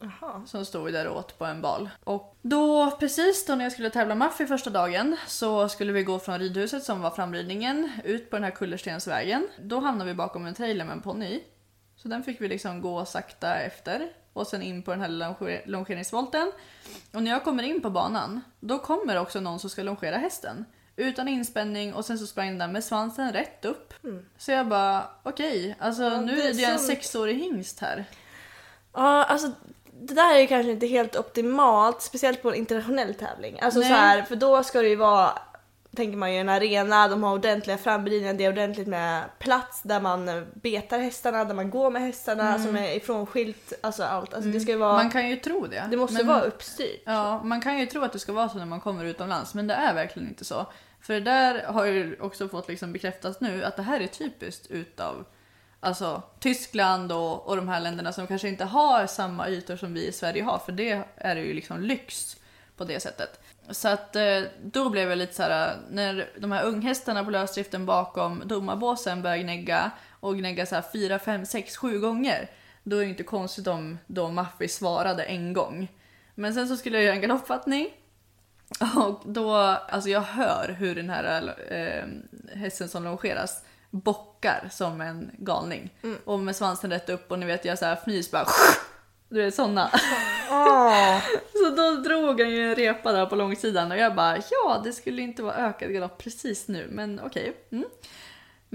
[0.00, 0.42] Jaha.
[0.46, 1.90] Som stod där och åt på en bal.
[2.04, 6.18] Och då, precis då när jag skulle tävla Maffi första dagen så skulle vi gå
[6.18, 9.48] från ridhuset som var framridningen ut på den här kullerstensvägen.
[9.60, 11.42] Då hamnade vi bakom en trailer med en ponny.
[11.96, 14.08] Så den fick vi liksom gå sakta efter.
[14.32, 16.52] Och sen in på den här longer- longeringsvolten.
[17.12, 20.64] Och när jag kommer in på banan, då kommer också någon som ska longera hästen.
[20.96, 23.94] Utan inspänning och sen så sprang den där med svansen rätt upp.
[24.38, 28.04] Så jag bara, okej, alltså nu det är det ju en som- sexårig hingst här.
[28.92, 29.50] Ja, alltså
[30.00, 33.58] det där är ju kanske inte helt optimalt, speciellt på en internationell tävling.
[33.60, 33.88] Alltså Nej.
[33.88, 35.38] så här, för då ska det ju vara,
[35.96, 40.00] tänker man ju en arena, de har ordentliga framridningar, det är ordentligt med plats där
[40.00, 44.34] man betar hästarna, där man går med hästarna som är ifrånskilt, alltså allt.
[44.34, 45.04] Alltså det ska vara, Mm.
[45.04, 45.84] Man kan ju tro det.
[45.90, 47.02] det måste men- vara uppstyrt.
[47.06, 49.66] Ja, man kan ju tro att det ska vara så när man kommer utomlands, men
[49.66, 50.66] det är verkligen inte så.
[51.06, 54.66] För det där har ju också fått liksom bekräftas nu att det här är typiskt
[54.66, 55.24] utav
[55.80, 60.06] alltså, Tyskland och, och de här länderna som kanske inte har samma ytor som vi
[60.06, 62.36] i Sverige har, för det är det ju liksom lyx
[62.76, 63.40] på det sättet.
[63.70, 67.86] Så att eh, då blev jag lite så här när de här unghästarna på lösdriften
[67.86, 69.90] bakom domarbåsen började gnägga
[70.20, 72.50] och gnägga så här 4, 5, 6, 7 gånger.
[72.82, 75.88] Då är det inte konstigt om då Maffi svarade en gång.
[76.34, 77.90] Men sen så skulle jag göra en galoppfattning
[78.96, 79.54] och då,
[79.88, 82.04] alltså jag hör hur den här eh,
[82.58, 85.94] hästen som longeras bockar som en galning.
[86.24, 88.46] Och med svansen rätt upp och ni vet jag så här fnys bara
[89.28, 89.90] du vet såna.
[91.52, 94.92] så då drog han ju en repa där på långsidan och jag bara ja det
[94.92, 97.56] skulle inte vara ökad galopp precis nu men okej.
[97.72, 97.84] Mm.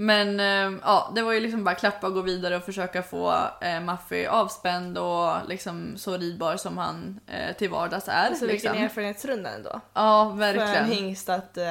[0.00, 3.34] Men eh, ja, det var ju liksom bara klappa och gå vidare och försöka få
[3.60, 8.26] eh, Maffi avspänd och liksom så ridbar som han eh, till vardags är.
[8.26, 8.84] Alltså vilken liksom.
[8.84, 9.80] erfarenhetsrunda ändå.
[9.94, 10.84] Ja, För en verkligen.
[10.84, 11.64] hingst att eh,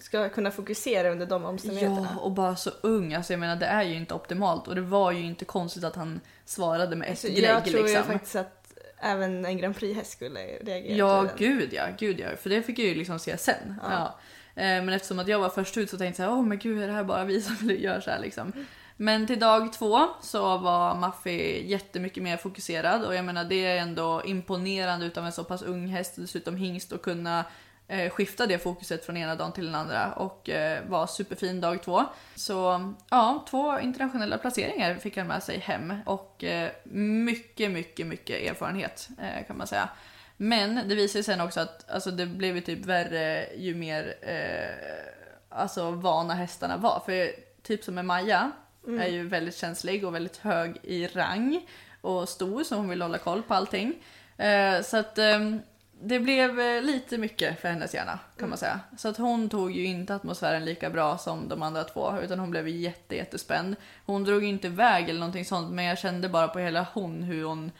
[0.00, 2.08] ska kunna fokusera under de omständigheterna.
[2.14, 3.14] Ja, och bara så ung.
[3.14, 5.96] Alltså jag menar det är ju inte optimalt och det var ju inte konstigt att
[5.96, 8.04] han svarade med ett Så glägg jag tror liksom.
[8.04, 12.28] faktiskt att även en Grand Prix-häst skulle reagera Ja, gud ja, gud ja.
[12.42, 13.80] För det fick jag ju liksom se sen.
[13.82, 13.92] Ja.
[13.92, 14.10] Eh,
[14.54, 16.86] Eh, men eftersom att jag var först ut så tänkte jag åh men gud är
[16.86, 18.52] det här bara vi som gör så här liksom.
[18.96, 23.76] Men till dag två så var Maffi jättemycket mer fokuserad och jag menar det är
[23.76, 27.44] ändå imponerande utav en så pass ung häst och dessutom hingst att kunna
[27.88, 31.82] eh, skifta det fokuset från ena dagen till den andra och eh, var superfin dag
[31.82, 32.04] två.
[32.34, 38.50] Så ja, två internationella placeringar fick han med sig hem och eh, mycket, mycket, mycket
[38.50, 39.88] erfarenhet eh, kan man säga.
[40.36, 44.14] Men det visar sig sen också att alltså, det blev ju typ värre ju mer
[44.22, 47.02] eh, alltså, vana hästarna var.
[47.06, 47.30] För
[47.62, 48.52] typ som med Maja
[48.86, 49.00] Mm.
[49.00, 51.66] är ju väldigt känslig och väldigt hög i rang
[52.00, 53.94] och stor så hon vill hålla koll på allting.
[54.36, 55.60] Eh, så att ehm,
[56.02, 58.80] det blev eh, lite mycket för hennes hjärna kan man säga.
[58.98, 62.50] Så att hon tog ju inte atmosfären lika bra som de andra två utan hon
[62.50, 63.76] blev jätte, jättespänd.
[64.06, 67.22] Hon drog ju inte iväg eller någonting sånt men jag kände bara på hela hon
[67.22, 67.72] hur hon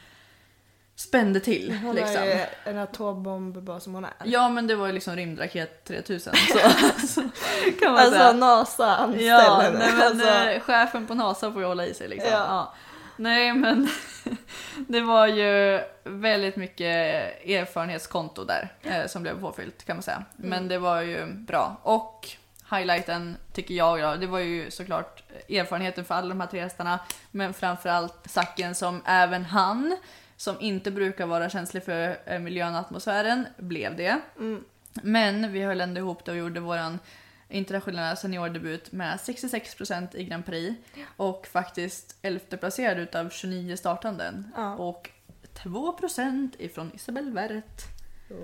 [0.95, 1.77] spände till.
[1.83, 2.21] Hon liksom.
[2.21, 4.11] är ju en atombomb bara som hon är.
[4.23, 6.59] Ja men det var ju liksom rymdraket 3000 så,
[7.07, 7.21] så
[7.79, 8.33] kan man Alltså säga.
[8.33, 12.07] NASA anställde Ja, nej, men alltså, eh, chefen på NASA får ju hålla i sig
[12.07, 12.31] liksom.
[12.31, 12.37] Ja.
[12.47, 12.73] Ja.
[13.17, 13.89] Nej men
[14.87, 16.85] det var ju väldigt mycket
[17.49, 20.23] erfarenhetskonto där eh, som blev påfyllt kan man säga.
[20.35, 20.67] Men Mm.
[20.67, 21.75] det var ju bra.
[21.83, 22.29] Och
[22.71, 26.99] highlighten tycker jag då, det var ju såklart erfarenheten för alla de här tre hästarna.
[27.31, 29.97] Men framförallt Sacken som även han,
[30.37, 34.21] som inte brukar vara känslig för eh, miljön och atmosfären, blev det.
[34.39, 34.63] Mm.
[34.93, 36.99] Men vi höll ändå ihop det och gjorde våran
[37.49, 40.75] internationella seniordebut med 66% i Grand Prix
[41.17, 44.51] och faktiskt 11 placerad utav 29 startanden.
[44.55, 44.75] Ja.
[44.75, 45.09] Och
[45.53, 47.85] 2% ifrån Isabelle Werth.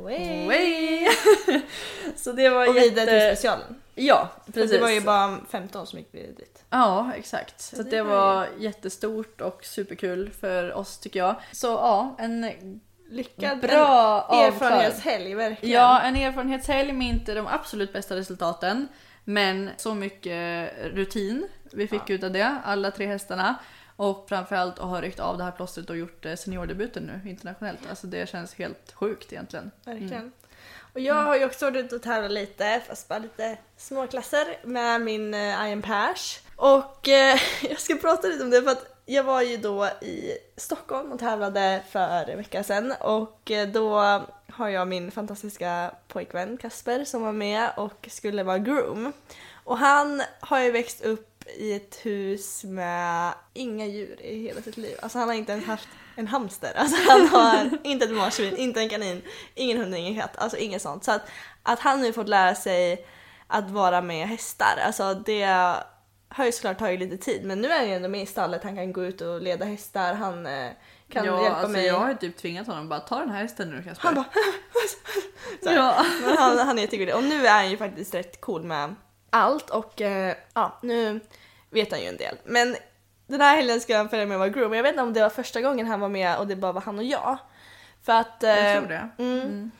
[0.03, 0.47] Way.
[0.47, 1.07] Way.
[2.15, 3.81] Så det var Och vidare till jätte- specialen.
[3.95, 4.71] Ja, För precis.
[4.71, 6.63] Det var ju bara 15 som gick dit.
[6.69, 7.61] Ja, exakt.
[7.61, 11.35] Så det det, var jättestort och superkul för oss tycker jag.
[11.51, 12.51] Så ja, en
[13.11, 15.75] Lyckad bra en erfarenhetshelg verkligen.
[15.75, 18.87] Ja, en erfarenhetshelg med inte de absolut bästa resultaten.
[19.23, 23.55] Men så mycket rutin vi fick ut av det, alla tre hästarna.
[23.99, 27.79] Och framförallt att ha ryckt av det här plåstret och gjort eh, seniordebuten nu internationellt.
[27.89, 29.71] Alltså det känns helt sjukt egentligen.
[29.85, 30.13] Verkligen.
[30.13, 30.31] Mm.
[30.93, 35.01] Och jag har ju också varit ute och tävlat lite, fast bara lite småklasser med
[35.01, 36.39] min uh, Iron Pers.
[36.55, 37.39] Och eh,
[37.69, 41.19] jag ska prata lite om det för att jag var ju då i Stockholm och
[41.19, 43.99] tävlade för en vecka sedan och eh, då
[44.47, 49.13] har jag min fantastiska pojkvän Kasper som var med och skulle vara groom.
[49.63, 54.77] Och han har ju växt upp i ett hus med inga djur i hela sitt
[54.77, 54.97] liv.
[55.01, 56.73] Alltså han har inte ens haft en hamster.
[56.75, 59.21] Alltså han har inte ett marsvin, inte en kanin,
[59.55, 60.37] ingen hund, ingen katt.
[60.37, 61.03] Alltså inget sånt.
[61.03, 61.21] Så att,
[61.63, 63.05] att han nu fått lära sig
[63.47, 65.43] att vara med hästar, alltså det
[66.29, 67.45] har ju såklart tagit lite tid.
[67.45, 69.65] Men nu är han ju ändå med i stallet, han kan gå ut och leda
[69.65, 70.71] hästar, han eh,
[71.09, 71.85] kan ja, hjälpa alltså mig.
[71.85, 74.05] Jag har typ tvingat honom bara ta den här hästen nu Kasper.
[74.05, 74.25] Han bara.
[75.61, 76.05] Ja.
[76.25, 78.95] Men han, han är jättegullig och nu är han ju faktiskt rätt cool med
[79.29, 81.19] allt och eh, ja, nu
[81.69, 82.37] vet han ju en del.
[82.45, 82.75] Men
[83.27, 84.73] den här helgen ska han följa med och vara groom.
[84.73, 86.81] Jag vet inte om det var första gången han var med och det bara var
[86.81, 87.37] han och jag.
[88.03, 88.43] För att...
[88.43, 89.09] eh, Jag tror det.
[89.23, 89.71] Mm.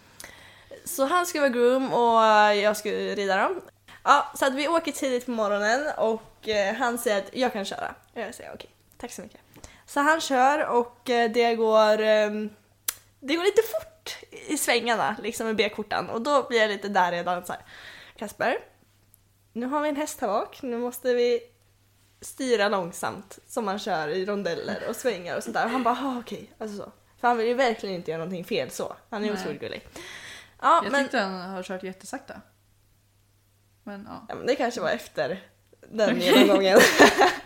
[0.86, 2.22] Så han ska vara groom och
[2.56, 3.62] jag ska rida dem.
[4.04, 7.66] Ja, så att vi åker tidigt på morgonen och eh, han säger att jag kan
[7.66, 7.96] köra.
[8.14, 9.40] Jag säger okej, tack så mycket.
[9.86, 12.30] Så han kör och eh, det går, eh,
[13.20, 17.12] det går lite fort i svängarna liksom med B-kortan och då blir jag lite där
[17.12, 17.62] redan så här.
[18.18, 18.58] Kasper,
[19.60, 21.42] nu har vi en häst här bak, nu måste vi
[22.22, 25.66] styra långsamt som man kör i rondeller och svängar och sånt där.
[25.66, 26.92] Och han bara, ah, okej, alltså så.
[27.20, 28.96] För han vill ju verkligen inte göra någonting fel så.
[29.10, 29.42] Han är Nej.
[29.42, 29.88] otroligt gullig.
[30.62, 32.42] Ja, jag men, tyckte han har kört jättesakta.
[33.84, 34.26] Men ja.
[34.30, 35.44] ja, men det kanske var efter
[35.90, 36.80] den genomgången.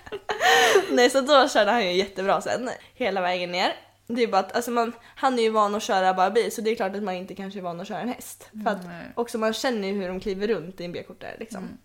[0.92, 3.76] Nej, så då körde han ju jättebra sen, hela vägen ner.
[4.08, 6.62] Det är bara att alltså man, han är ju van att köra bara bil så
[6.62, 8.50] det är klart att man inte kanske är van att köra en häst.
[8.64, 8.86] För att
[9.16, 11.64] också man känner ju hur de kliver runt i en B-kortare liksom.
[11.64, 11.78] Mm.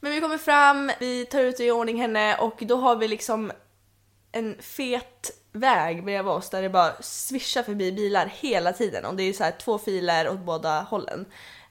[0.00, 3.52] Men vi kommer fram, vi tar ut i ordning henne och då har vi liksom
[4.32, 9.22] en fet väg bredvid oss där det bara svischar förbi bilar hela tiden och det
[9.22, 11.26] är så här två filer åt båda hållen.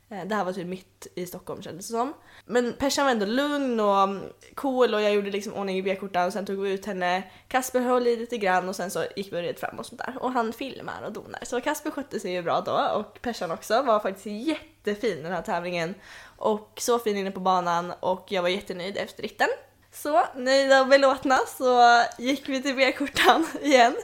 [0.09, 2.13] Eh, det här var typ mitt i Stockholm kändes det som.
[2.45, 4.09] Men Persan var ändå lugn och
[4.55, 7.23] cool och jag gjorde liksom ordning i B-kortan och sen tog vi ut henne.
[7.47, 10.15] Kasper höll i lite grann och sen så gick vi red fram och sånt där.
[10.19, 11.39] Och han filmar och donar.
[11.43, 15.41] Så Kasper skötte sig ju bra då och Persan också var faktiskt jättefin den här
[15.41, 15.95] tävlingen.
[16.39, 19.47] Och så fin inne på banan och jag var jättenöjd efter ritten.
[19.91, 23.95] Så nöjda och belåtna så gick vi till B-kortan igen.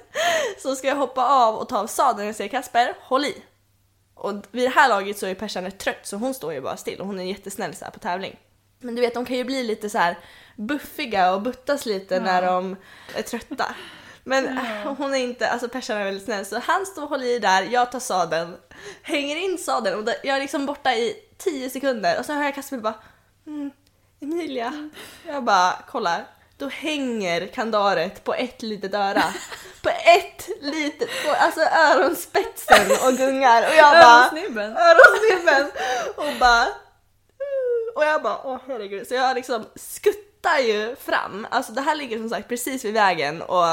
[0.57, 3.43] Så ska jag hoppa av och ta av sadeln och säger Kasper, håll i.
[4.15, 6.77] Och vid det här laget så är Persan rätt trött så hon står ju bara
[6.77, 8.39] still och hon är jättesnäll så här på tävling.
[8.79, 10.17] Men du vet de kan ju bli lite så här
[10.55, 12.75] buffiga och buttas lite när de
[13.15, 13.75] är trötta.
[14.27, 14.57] Men
[14.97, 17.63] hon är inte, alltså Persan är väldigt snäll så han står och håller i där,
[17.63, 18.57] jag tar sadeln,
[19.01, 22.55] hänger in sadeln och jag är liksom borta i 10 sekunder och så hör jag
[22.55, 22.95] Kasper bara
[23.47, 23.71] mm,
[24.21, 24.89] Emilia.
[25.27, 26.25] Jag bara kollar.
[26.57, 29.23] Då hänger kandaret på ett litet öra.
[29.81, 33.63] På ett litet, på alltså öronspetsen och gungar.
[33.63, 34.19] Och jag bara...
[34.19, 34.77] Öronsnibben.
[34.77, 35.71] Öronsnibben.
[36.15, 36.67] Och bara...
[37.95, 39.07] Och jag bara, åh herregud.
[39.07, 41.47] Så jag liksom skuttar ju fram.
[41.51, 43.65] Alltså det här ligger som sagt precis vid vägen och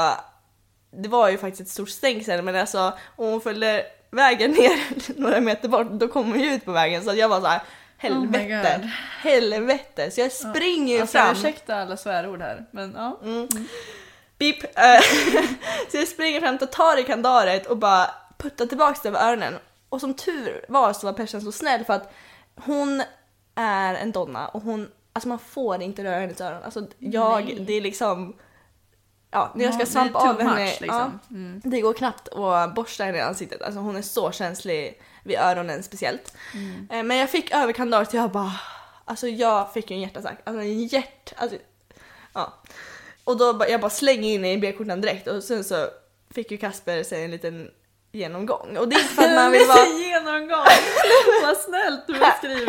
[0.95, 4.79] det var ju faktiskt ett stort stängsel men alltså och hon följde vägen ner
[5.21, 7.59] några meter bort, då kom hon ju ut på vägen så jag var så här
[7.59, 8.89] Oh helvete, God.
[9.21, 10.11] helvete.
[10.11, 11.31] Så jag springer ju Alltså, fram.
[11.31, 13.19] ursäkta alla svärord här, men ja.
[13.23, 13.47] Mm.
[14.37, 14.63] Beep.
[14.63, 15.01] Eh,
[15.91, 19.53] så jag springer fram och tar i kandaret och bara puttar tillbaks det över öronen.
[19.89, 22.13] Och som tur var så var Persen så snäll för att
[22.55, 23.03] hon
[23.55, 26.63] är en donna och hon, alltså man får inte röra hennes öron.
[26.63, 27.59] Alltså jag, Nej.
[27.59, 28.35] det är liksom,
[29.33, 31.19] ja när jag Ja, ska svampa av henne, much, liksom.
[31.29, 31.61] ja, Mm.
[31.63, 33.61] det går knappt att borsta henne i ansiktet.
[33.61, 36.33] Alltså hon är så känslig vid öronen speciellt.
[36.53, 36.87] Mm.
[36.91, 38.51] Eh, Men jag fick över kandaret och jag bara,
[39.05, 40.37] alltså jag fick ju en hjärtattack.
[40.43, 41.57] Alltså en hjärt, alltså,
[42.33, 42.53] ja.
[43.23, 45.87] Och då bara, jag bara slänger in i B-korten direkt och sen så
[46.33, 47.69] fick ju Kasper sig en liten
[48.11, 48.77] genomgång.
[48.77, 49.85] Och det är inte för att man vill vara...
[49.85, 50.65] genomgång!
[51.43, 52.67] Vad snällt du har skrivit.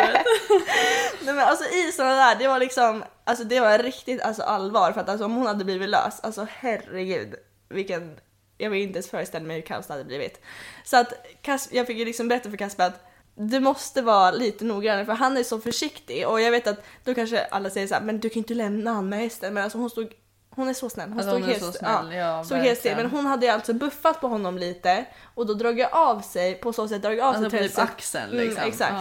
[1.25, 4.93] Nej men alltså i sådana där, det var liksom, alltså det var riktigt alltså allvar
[4.93, 7.35] för att alltså om hon hade blivit lös, alltså herregud
[7.69, 8.21] vilken,
[8.59, 10.41] jag vill inte ens föreställa mig hur kaos det hade blivit.
[10.85, 11.13] Så att
[11.43, 15.13] Kas, jag fick ju liksom berätta för Kasper att du måste vara lite noggrannare för
[15.13, 18.21] han är så försiktig och jag vet att då kanske alla säger så här, men
[18.21, 20.13] du kan ju inte lämna han med hästen men alltså hon stod
[20.57, 21.09] hon är så snäll.
[21.09, 22.97] Hon Alltså, stod hon helt, så snäll, ja, stod helt still.
[22.97, 25.05] Men hon hade ju alltså buffat på honom lite
[25.35, 28.31] och då jag av sig, på så sätt jag av Alltså sig till typ axeln
[28.31, 28.57] liksom.
[28.57, 28.95] Mm, exakt.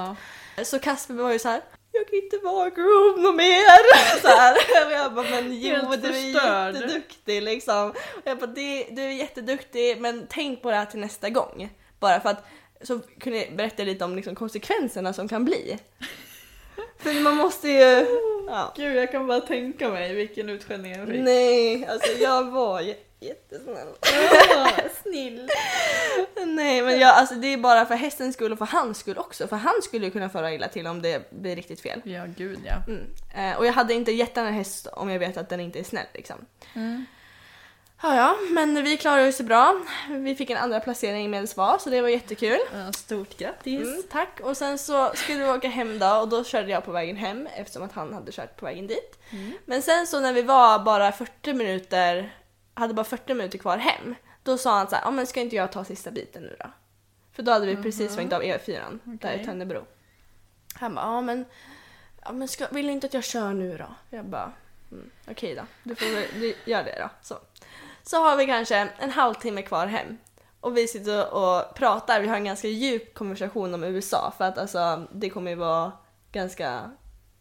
[0.57, 0.63] Ja.
[0.63, 1.61] Så Kasper var ju så här.
[1.93, 4.19] Jag kan inte vara groom något mer.
[4.21, 4.55] Så här.
[4.85, 7.89] Och jag bara, men jo du är jätteduktig liksom.
[7.89, 8.47] Och jag bara,
[8.89, 11.69] du är jätteduktig men tänk på det här till nästa gång.
[11.99, 12.45] Bara för att
[12.81, 15.79] så kunde jag berätta lite om liksom, konsekvenserna som kan bli.
[16.97, 18.05] För man måste ju...
[18.47, 18.73] Ja.
[18.75, 21.19] Gud, jag kan bara tänka mig vilken utskällning jag fick.
[21.21, 22.81] Nej, alltså jag var
[23.23, 23.87] jättesnäll.
[25.03, 25.49] Snill.
[26.45, 29.47] Nej men jag, alltså, det är bara för hästens skull och för hans skull också.
[29.47, 32.01] För han skulle ju kunna föra illa till om det blir riktigt fel.
[32.03, 32.75] Ja, gud ja.
[32.87, 33.05] Mm.
[33.35, 35.79] Eh, och jag hade inte gett den en häst om jag vet att den inte
[35.79, 36.45] är snäll liksom.
[38.05, 39.81] Ja, ja, men vi klarade oss bra.
[40.09, 42.59] Vi fick en andra placering med svar så det var jättekul.
[42.95, 43.87] Stort grattis.
[43.87, 44.39] Mm, tack.
[44.39, 47.47] Och sen så skulle vi åka hem då och då körde jag på vägen hem
[47.55, 49.19] eftersom att han hade kört på vägen dit.
[49.65, 52.33] Men sen så när vi var bara 40 minuter,
[52.73, 55.55] hade bara 40 minuter kvar hem, då sa han så här, ja men ska inte
[55.55, 56.69] jag ta sista biten nu då?
[57.31, 59.45] För då hade vi precis svängt av E4 där i.
[59.45, 59.85] Tönnebro.
[60.73, 61.45] Han bara, ja men,
[62.25, 63.95] ja, men ska, vill du inte att jag kör nu då?
[64.09, 64.51] Jag bara,
[64.91, 67.09] mm, okej då, du får väl du, gör det då.
[67.21, 67.37] Så.
[68.03, 70.17] så har vi kanske en halvtimme kvar hem.
[70.59, 74.57] Och vi sitter och pratar, vi har en ganska djup konversation om USA för att
[74.57, 75.91] alltså, det kommer ju vara
[76.31, 76.91] ganska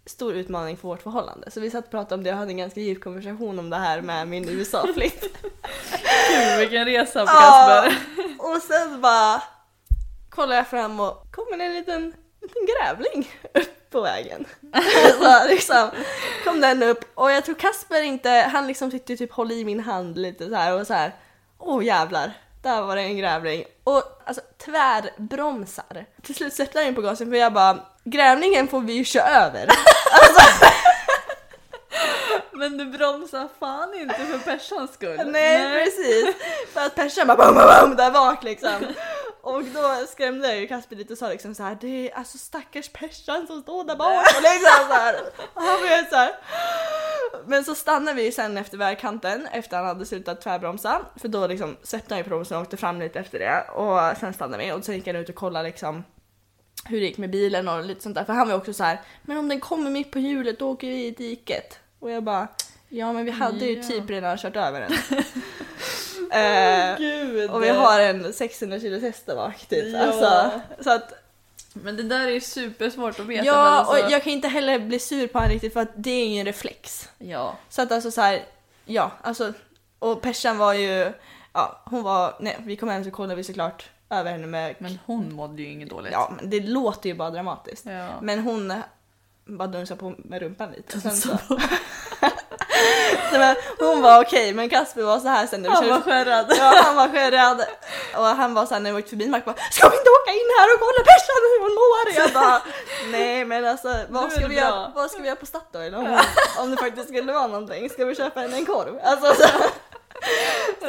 [0.06, 1.50] stor utmaning för vårt förhållande.
[1.50, 3.76] Så vi satt och pratade om det och hade en ganska djup konversation om det
[3.76, 5.20] här med min USA-flytt.
[6.30, 7.98] Gud, vilken resa på Ja, Kasper.
[8.38, 9.42] och sen bara
[10.30, 14.44] kollar jag fram och kommer en liten, liten grävling upp på vägen.
[15.20, 15.90] så liksom
[16.44, 19.80] kom den upp och jag tror Kasper inte, han liksom tyckte typ håll i min
[19.80, 21.16] hand lite så här och så här.
[21.58, 22.32] Åh jävlar,
[22.62, 23.64] där var det en grävling.
[23.84, 26.06] Och alltså tvärbromsar.
[26.22, 29.28] Till slut sätter jag in på gasen för jag bara, grävlingen får vi ju köra
[29.28, 29.60] över.
[30.12, 30.66] alltså,
[32.52, 35.20] Men du bromsar fan inte för Persans skull.
[35.26, 36.34] Nej, precis.
[36.72, 38.86] För att Persan bara bam, bam, bam, där bak liksom.
[39.42, 42.38] Och då skrämde jag ju Kasper lite och sa liksom så här, det är alltså
[42.38, 45.16] stackars Persan som står där bak och liksom så här.
[45.54, 46.32] Och han blev så här.
[47.46, 51.00] Men så stannade vi ju sen efter vägkanten efter han hade slutat tvärbromsa.
[51.16, 53.60] För då liksom sätter han ju bromsen och åkte fram lite efter det.
[53.70, 56.04] Och sen stannade vi och sen gick han ut och kollade liksom
[56.84, 58.24] hur det gick med bilen och lite sånt där.
[58.24, 60.86] För han var också så här, men om den kommer mitt på hjulet då åker
[60.86, 61.78] vi i diket.
[61.98, 62.48] Och jag bara,
[62.88, 63.82] ja men vi hade ju Ja.
[63.88, 65.22] typ redan kört över den.
[66.32, 67.50] Eh, Gud.
[67.50, 69.84] och vi har en 600 kilos häst där bak typ.
[69.94, 69.98] Ja.
[70.00, 71.12] Alltså, så att,
[71.72, 73.44] Men det där är ju supersvårt att veta.
[73.46, 74.04] ja, alltså...
[74.04, 76.38] och jag kan inte heller bli sur på honom riktigt för att det är ju
[76.38, 77.08] en reflex.
[77.18, 77.56] Ja.
[77.68, 78.44] Så att alltså så här,
[78.84, 79.52] ja, alltså,
[79.98, 81.12] och Persan var ju,
[81.52, 84.98] ja, hon var, nej, vi kom hem så kollade vi såklart över henne med, Men
[85.06, 86.12] hon mådde ju inget dåligt.
[86.12, 87.86] ja, men det låter ju bara dramatiskt.
[87.86, 88.08] Ja.
[88.22, 88.72] Men hon
[89.44, 90.96] bara dunsade på med rumpan lite.
[90.96, 91.28] Och sen så,
[93.32, 93.54] så
[93.86, 96.46] hon var okej, men Kasper var så här sen när vi Han körde- var skärrad.
[96.58, 97.62] Ja, han var skärrad.
[98.16, 100.48] Och han var såhär när vi åkte förbi Mark bara Ska vi inte åka in
[100.58, 102.06] här och kolla Persan hur hon mår?
[102.22, 102.62] Jag bara
[103.10, 104.64] Nej men alltså vad ska, vi bra.
[104.64, 106.18] göra, vad ska vi göra på Statoil om,
[106.58, 107.90] om det faktiskt skulle vara någonting?
[107.90, 109.00] Ska vi köpa henne en korv?
[109.04, 109.48] Alltså så,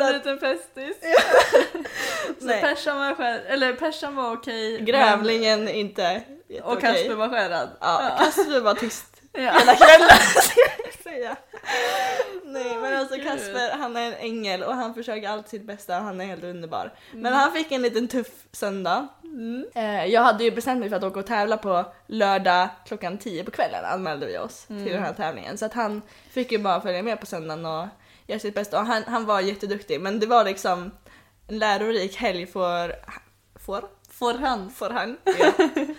[0.02, 0.98] En liten festis.
[2.40, 2.62] Så Nej.
[2.62, 3.40] Persan var skär...
[3.48, 4.82] Eller Persan var okej.
[4.82, 6.94] Grävlingen inte men- Och jätteokej.
[6.94, 7.70] Kasper var skärrad.
[7.82, 9.40] Ja, Kasper var tyst Ja.
[9.42, 10.10] hela kvällen
[11.04, 11.36] säga.
[12.44, 13.16] Nej men alltså.
[13.16, 16.94] Kasper han är en ängel och han försöker alltid sitt bästa han är helt underbar.
[17.12, 17.22] Mm.
[17.24, 19.08] Men han fick en liten tuff söndag.
[19.76, 23.44] Eh, jag hade ju bestämt mig för att åka och tävla på lördag klockan 10
[23.44, 24.84] på kvällen anmälde vi oss Mm.
[24.84, 25.58] till den här tävlingen.
[25.58, 27.88] Så att han fick ju bara följa med på söndagen och
[28.28, 30.92] göra sitt bästa och han, han var jätteduktig men det var liksom
[31.48, 32.96] en lärorik helg för,
[33.66, 34.72] för, Får han?
[34.72, 35.18] Får han.
[35.24, 35.52] Ja.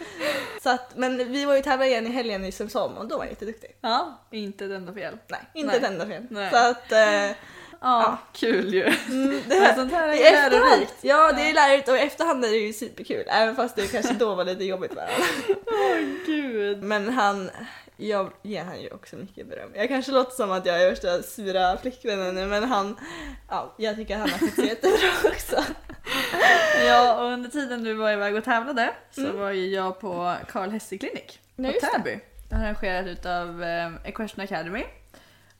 [0.62, 3.22] så att, men vi var ju tävla igen i helgen i Sömsholm och då var
[3.22, 3.70] han jätteduktig.
[3.81, 5.18] Ja, inte ett enda fel.
[5.29, 5.77] Nej, inte Nej.
[5.77, 6.27] ett enda fel.
[6.31, 6.51] Nej.
[6.51, 6.93] Så att...
[6.93, 7.37] Eh,
[7.81, 8.83] Ja, kul ju.
[9.09, 10.95] Mm, det här, sånt här är efterhand, lärorikt.
[11.01, 13.25] Ja, det är lärorikt och i efterhand är det ju superkul.
[13.27, 16.20] Även fast det kanske då var lite jobbigt med honom.
[16.27, 16.83] Gud.
[16.83, 17.51] Men han,
[17.97, 19.70] jag ger han ju också mycket beröm.
[19.74, 22.97] Jag kanske låter som att jag är värsta sura flickvännen nu men han,
[23.49, 25.57] ja, jag tycker han har skött sig jättebra också.
[26.86, 29.36] Ja, och under tiden du var iväg och tävlade så Mm.
[29.38, 31.86] var ju jag på Karl Hesse Clinic Ja, på just det.
[31.99, 32.20] Täby.
[32.51, 34.84] Arrangerat utav eh, Equestrian Academy.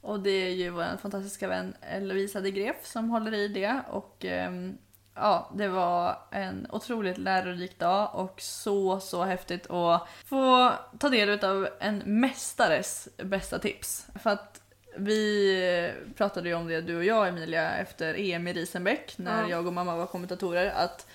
[0.01, 3.80] Och det är ju vår fantastiska vän Lovisa de Gref som håller i det.
[3.91, 4.78] Och ehm,
[5.15, 11.45] ja, det var en otroligt lärorik dag och så, så häftigt att få ta del
[11.45, 14.07] av en mästares bästa tips.
[14.23, 14.61] För att
[14.97, 19.49] vi pratade ju om det, du och jag Emilia, efter EM i Riesenbeck när Ja.
[19.49, 20.71] jag och mamma var kommentatorer.
[20.71, 21.07] Att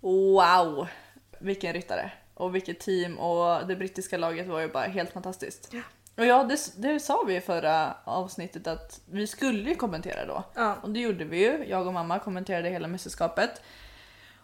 [0.00, 0.88] wow,
[1.38, 2.12] vilken ryttare!
[2.34, 5.72] Och vilket team och det brittiska laget var ju bara helt fantastiskt.
[6.18, 10.44] Och ja, det, det sa vi i förra avsnittet att vi skulle ju kommentera då.
[10.54, 10.76] Ja.
[10.82, 11.64] Och det gjorde vi ju.
[11.68, 13.62] Jag och mamma kommenterade hela mästerskapet.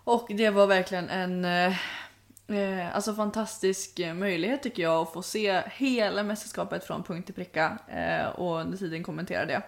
[0.04, 1.76] Och det var verkligen en eh,
[2.58, 7.78] eh, alltså fantastisk möjlighet tycker jag att få se hela mästerskapet från punkt till pricka
[7.88, 9.62] eh, och under tiden kommentera det.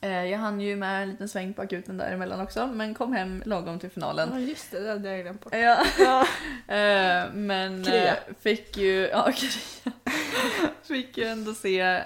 [0.00, 3.42] Eh, jag hann ju med en liten sväng på akuten däremellan också men kom hem
[3.46, 4.28] lagom till finalen.
[4.32, 5.54] Ja just det, det hade jag glömt bort.
[5.54, 5.84] Ja.
[5.98, 6.26] Ja.
[6.74, 8.06] Eh, men Kria.
[8.06, 9.92] eh, fick ju, ja, kria.
[10.82, 12.02] fick ju ändå se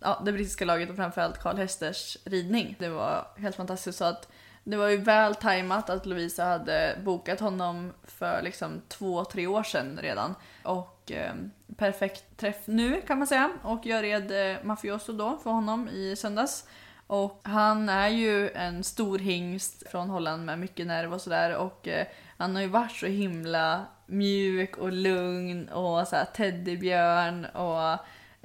[0.00, 2.76] ja, det brittiska laget och framförallt Karl Hesters ridning.
[2.78, 4.28] Det var helt fantastiskt så att
[4.64, 9.62] det var ju väl tajmat att Lovisa hade bokat honom för liksom två, tre år
[9.62, 10.34] sedan redan.
[10.62, 11.34] Och eh,
[11.76, 13.50] perfekt träff nu kan man säga.
[13.62, 16.66] Och jag red eh, Mafioso då för honom i söndags.
[17.06, 21.56] Och han är ju en stor hingst från Holland med mycket nerv och sådär.
[21.56, 27.44] Och eh, han har ju varit så himla mjuk och lugn och så här teddybjörn
[27.44, 27.98] och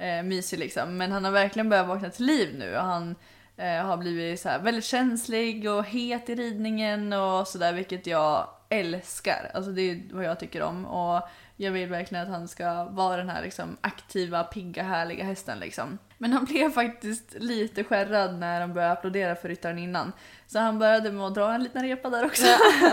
[0.04, 0.96] eh, mysig liksom.
[0.96, 2.76] Men han har verkligen börjat vakna till liv nu.
[2.76, 3.14] Och han
[3.56, 8.48] eh, har blivit så här väldigt känslig och het i ridningen och sådär vilket jag
[8.68, 9.50] älskar.
[9.54, 10.86] Alltså det är vad jag tycker om.
[10.86, 15.58] Och jag vill verkligen att han ska vara den här liksom, aktiva, pigga, härliga hästen
[15.58, 15.98] liksom.
[16.22, 20.12] Men han blev faktiskt lite skärrad när de började applådera för ryttaren innan.
[20.52, 22.46] Så han började med att dra en liten repa där också.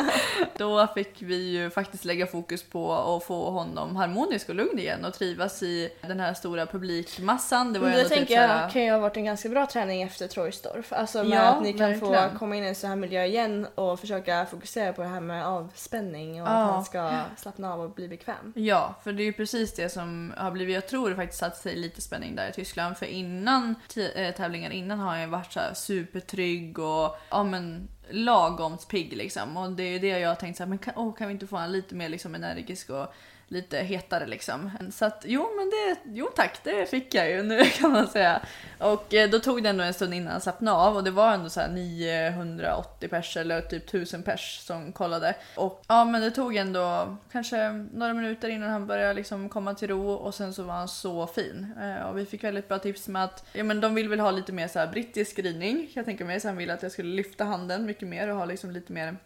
[0.57, 5.05] Då fick vi ju faktiskt lägga fokus på att få honom harmonisk och lugn igen
[5.05, 7.73] och trivas i den här stora publikmassan.
[7.73, 9.65] Det var det ändå tänker typ jag såhär- kan ju ha varit en ganska bra
[9.65, 10.93] träning efter Troisdorf.
[10.93, 12.31] Alltså med Ja, att ni kan verkligen.
[12.31, 15.21] få komma in i en sån här miljö igen och försöka fokusera på det här
[15.21, 16.51] med avspänning och Ja.
[16.51, 18.53] att han ska slappna av och bli bekväm.
[18.55, 21.57] Ja, för det är ju precis det som har blivit, jag tror det faktiskt satt
[21.57, 22.97] sig lite spänning där i Tyskland.
[22.97, 23.75] För innan
[24.15, 29.57] eh, tävlingar innan har han ju varit så supertrygg och ja men lagom pigg liksom.
[29.57, 31.33] Och det är ju det jag har tänkt så här, men kan, åh, kan vi
[31.33, 33.13] inte få honom lite mer liksom energisk och
[33.47, 34.71] lite hetare liksom.
[34.91, 38.41] Så att jo men det, jo tack det fick jag ju nu kan man säga.
[38.79, 41.33] Och eh, då tog det ändå en stund innan han slappnade av och det var
[41.33, 45.35] ändå så här 980 pers eller typ 1000 pers som kollade.
[45.55, 49.87] Och ja men det tog ändå kanske några minuter innan han började liksom komma till
[49.87, 51.73] ro och sen så var han så fin.
[51.81, 54.31] Eh, och vi fick väldigt bra tips med att ja, men de vill väl ha
[54.31, 56.39] lite mer så här brittisk ridning jag tänker mig.
[56.39, 59.17] Så han ville att jag skulle lyfta handen mycket mer och ha liksom lite mer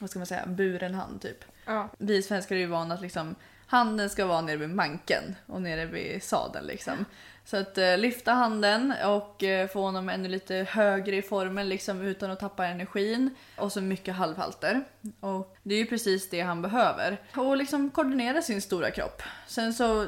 [0.00, 1.44] vad ska man säga, buren hand typ.
[1.66, 1.88] Ja.
[1.98, 3.34] Vi svenskar är ju vana att liksom
[3.66, 7.04] handen ska vara nere vid manken och nere vid sadeln liksom.
[7.44, 12.02] Så att eh, lyfta handen och eh, få honom ännu lite högre i formen liksom
[12.02, 13.34] utan att tappa energin.
[13.56, 14.84] Och så mycket halvhalter.
[15.20, 17.20] Och det är ju precis det han behöver.
[17.36, 19.22] Och liksom koordinera sin stora kropp.
[19.46, 20.06] Sen så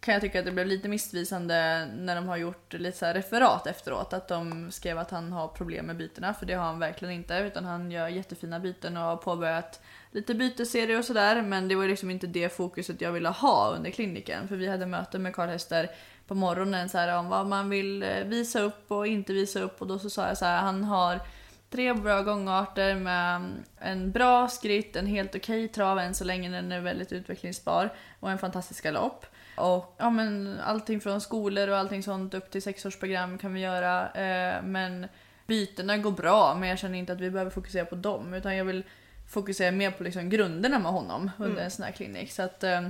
[0.00, 3.14] kan jag tycka att det blev lite missvisande när de har gjort lite så här
[3.14, 4.12] referat efteråt.
[4.12, 7.34] Att de skrev att han har problem med bytena, för det har han verkligen inte.
[7.34, 9.80] Utan han gör jättefina byten och har påbörjat
[10.12, 11.42] lite byteserie och sådär.
[11.42, 14.48] Men det var liksom inte det fokuset jag ville ha under kliniken.
[14.48, 15.90] För vi hade möte med Karl Hester
[16.26, 19.80] på morgonen så här, om vad man vill eh, visa upp och inte visa upp.
[19.80, 21.20] Och då så sa jag så här, han har
[21.70, 26.50] Tre bra gångarter med mm, en bra skritt, en helt okej trav än så länge
[26.50, 27.90] den är väldigt utvecklingsbar
[28.20, 29.26] och en fantastisk galopp.
[29.56, 34.10] Och ja, men allting från skolor och allting sånt upp till sexårsprogram kan vi göra.
[34.10, 35.06] Eh, men
[35.46, 38.34] bytena går bra, men jag känner inte att vi behöver fokusera på dem.
[38.34, 38.84] Utan jag vill
[39.30, 41.64] fokusera mer på liksom grunderna med honom under Mm.
[41.64, 42.32] en sån här klinik.
[42.32, 42.88] Så att eh,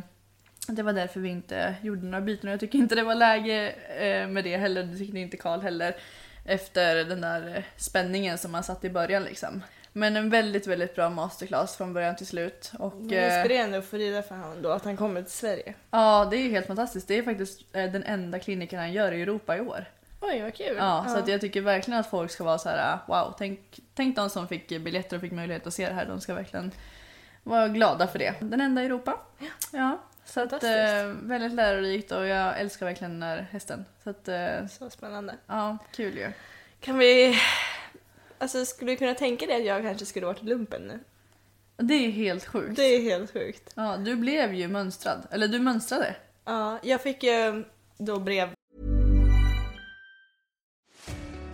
[0.68, 3.70] det var därför vi inte gjorde några byten och jag tycker inte det var läge
[3.98, 4.82] eh, med det heller.
[4.82, 5.96] Det tyckte inte Karl heller.
[6.44, 9.62] Efter den där eh, spänningen som man satt i början liksom.
[9.92, 12.72] Men en väldigt, väldigt bra masterclass från början till slut.
[12.78, 15.74] Och, eh, inspirerande att få rida för honom då, att han kommer till Sverige.
[15.90, 17.08] Ja, det är helt fantastiskt.
[17.08, 19.84] Det är faktiskt eh, den enda kliniken han gör i Europa i år.
[20.20, 20.76] Oj, vad kul.
[20.76, 24.16] Ja, så att jag tycker verkligen att folk ska vara så här: wow, tänk, tänk
[24.16, 26.06] de som fick biljetter och fick möjlighet att se det här.
[26.06, 26.72] De ska verkligen
[27.42, 28.34] var glada för det.
[28.40, 29.20] Den enda i Europa.
[29.72, 29.98] Ja.
[30.24, 33.84] Så att, eh, väldigt lärorikt och jag älskar verkligen den här hästen.
[34.04, 35.34] Så att, eh, Så spännande.
[35.46, 36.32] ja, kul ju.
[36.80, 37.38] Kan vi...
[38.38, 40.98] Alltså skulle du kunna tänka dig att jag kanske skulle varit lumpen nu?
[41.76, 42.76] Det är helt sjukt.
[42.76, 43.72] Det är helt sjukt.
[43.76, 45.26] Ja, du blev ju mönstrad.
[45.30, 46.14] Eller du mönstrade.
[46.44, 47.64] Ja, jag fick ju
[47.98, 48.48] då brev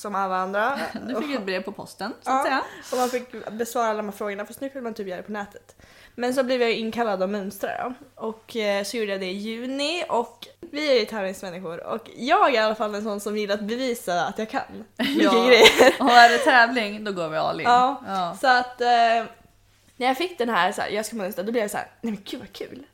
[0.00, 0.80] Som alla andra.
[1.08, 2.62] Du fick ett brev på posten, så Ja, att säga.
[2.92, 5.22] och man fick besvara alla de här frågorna fast nu kunde man typ göra det
[5.26, 5.76] på nätet.
[6.14, 7.94] Men så blev jag inkallad att mönstra då.
[8.14, 12.48] och eh, så gjorde jag det i juni och vi är ju tävlingsmänniskor och jag
[12.48, 15.04] är i alla fall en sån som gillar att bevisa att jag kan Ja.
[15.46, 15.94] grejer.
[16.00, 17.66] Och är det tävling, då går vi all in.
[17.66, 18.36] Ja, Ja.
[18.40, 18.86] så att eh,
[19.96, 21.86] när jag fick den här, så här jag ska mönstra, då blev jag så här,
[22.00, 22.86] nej men gud vad kul.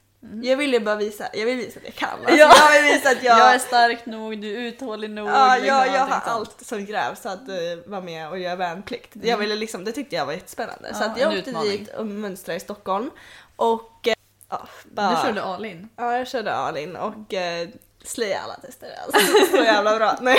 [0.42, 2.08] Jag ville bara visa, jag vill visa att jag kan.
[2.18, 2.54] Alltså, Ja.
[2.74, 3.38] Jag vill visa att jag...
[3.38, 5.28] Jag är stark nog, du är uthållig nog.
[5.28, 7.54] Ja, liksom, jag, jag har allt som krävs att uh,
[7.86, 9.10] vara med och göra värnplikt.
[9.14, 9.40] Jag Mm.
[9.40, 10.94] ville liksom, det tyckte jag var jättespännande.
[10.94, 11.70] så Ja, att jag åkte utmaning.
[11.70, 13.10] dit och mönstrade i Stockholm.
[13.56, 14.14] Och eh,
[14.50, 15.10] ja, bara...
[15.10, 15.88] Du körde all in.
[15.96, 17.68] Ja, jag körde all in och uh,
[18.04, 18.88] slayade alla tester.
[19.06, 20.18] Alltså, så jävla bra.
[20.20, 20.38] Nej,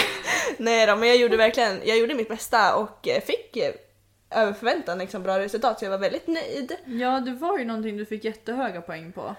[0.57, 3.73] nej då, men jag gjorde verkligen, jag gjorde mitt bästa och eh, fick eh,
[4.31, 6.75] över förväntan liksom bra resultat så jag var väldigt nöjd.
[6.85, 9.35] Ja, det var ju någonting du fick jättehöga poäng på.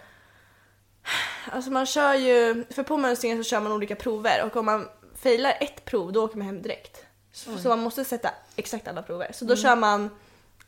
[1.53, 4.88] Alltså man kör ju, för på mönstringen så kör man olika prover och om man
[5.16, 7.05] failar ett prov då åker man hem direkt.
[7.32, 9.30] Så, så man måste sätta exakt alla prover.
[9.32, 9.62] Så då Mm.
[9.62, 10.11] kör man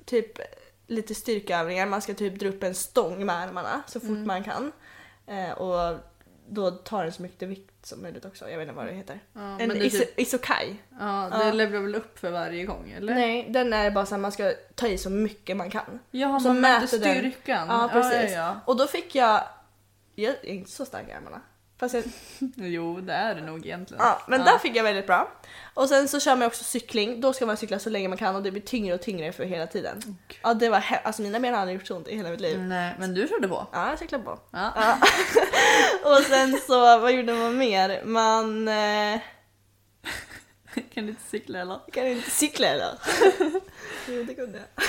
[0.05, 0.39] typ
[0.87, 4.27] lite styrkeövningar, man ska typ dra upp en stång med armarna så fort Mm.
[4.27, 4.73] man kan.
[5.27, 5.99] Eh, och
[6.49, 9.21] då tar den så mycket vikt som möjligt också, jag vet inte vad det heter.
[9.33, 10.77] Ja, en iso- typ- isokai.
[11.01, 11.53] Ja, det Ja.
[11.53, 13.15] levlar väl upp för varje gång, eller?
[13.15, 15.99] Nej, den är bara så man ska ta i så mycket man kan.
[16.11, 17.15] Ja, så man mäter den.
[17.19, 17.69] styrkan.
[17.69, 18.33] Ja, Ja, precis.
[18.33, 18.57] ja, ja.
[18.65, 19.43] Och då fick jag,
[20.21, 21.41] jag är inte så stark i armarna.
[21.81, 22.05] Fast jag,
[22.57, 24.05] Jo, det är det nog egentligen.
[24.05, 25.33] Ja, men där fick jag väldigt bra.
[25.75, 27.21] Och sen så kör man också cykling.
[27.21, 29.45] Då ska man cykla så länge man kan och det blir tyngre och tyngre för
[29.45, 30.19] hela tiden.
[30.43, 32.61] Ja, det var alltså mina ben har aldrig gjort så ont i hela mitt liv.
[32.61, 33.67] Nej, men du körde på.
[33.73, 34.39] Ja, jag cyklade på.
[34.51, 34.73] Ja.
[34.77, 34.99] Ja.
[36.17, 38.05] och sen så, vad gjorde man mer?
[38.05, 38.69] Man...
[38.69, 39.21] Eh,
[40.95, 41.79] kan du inte cykla eller?
[41.93, 42.99] kan inte cykla eller?
[44.09, 44.85] jo, det kunde jag.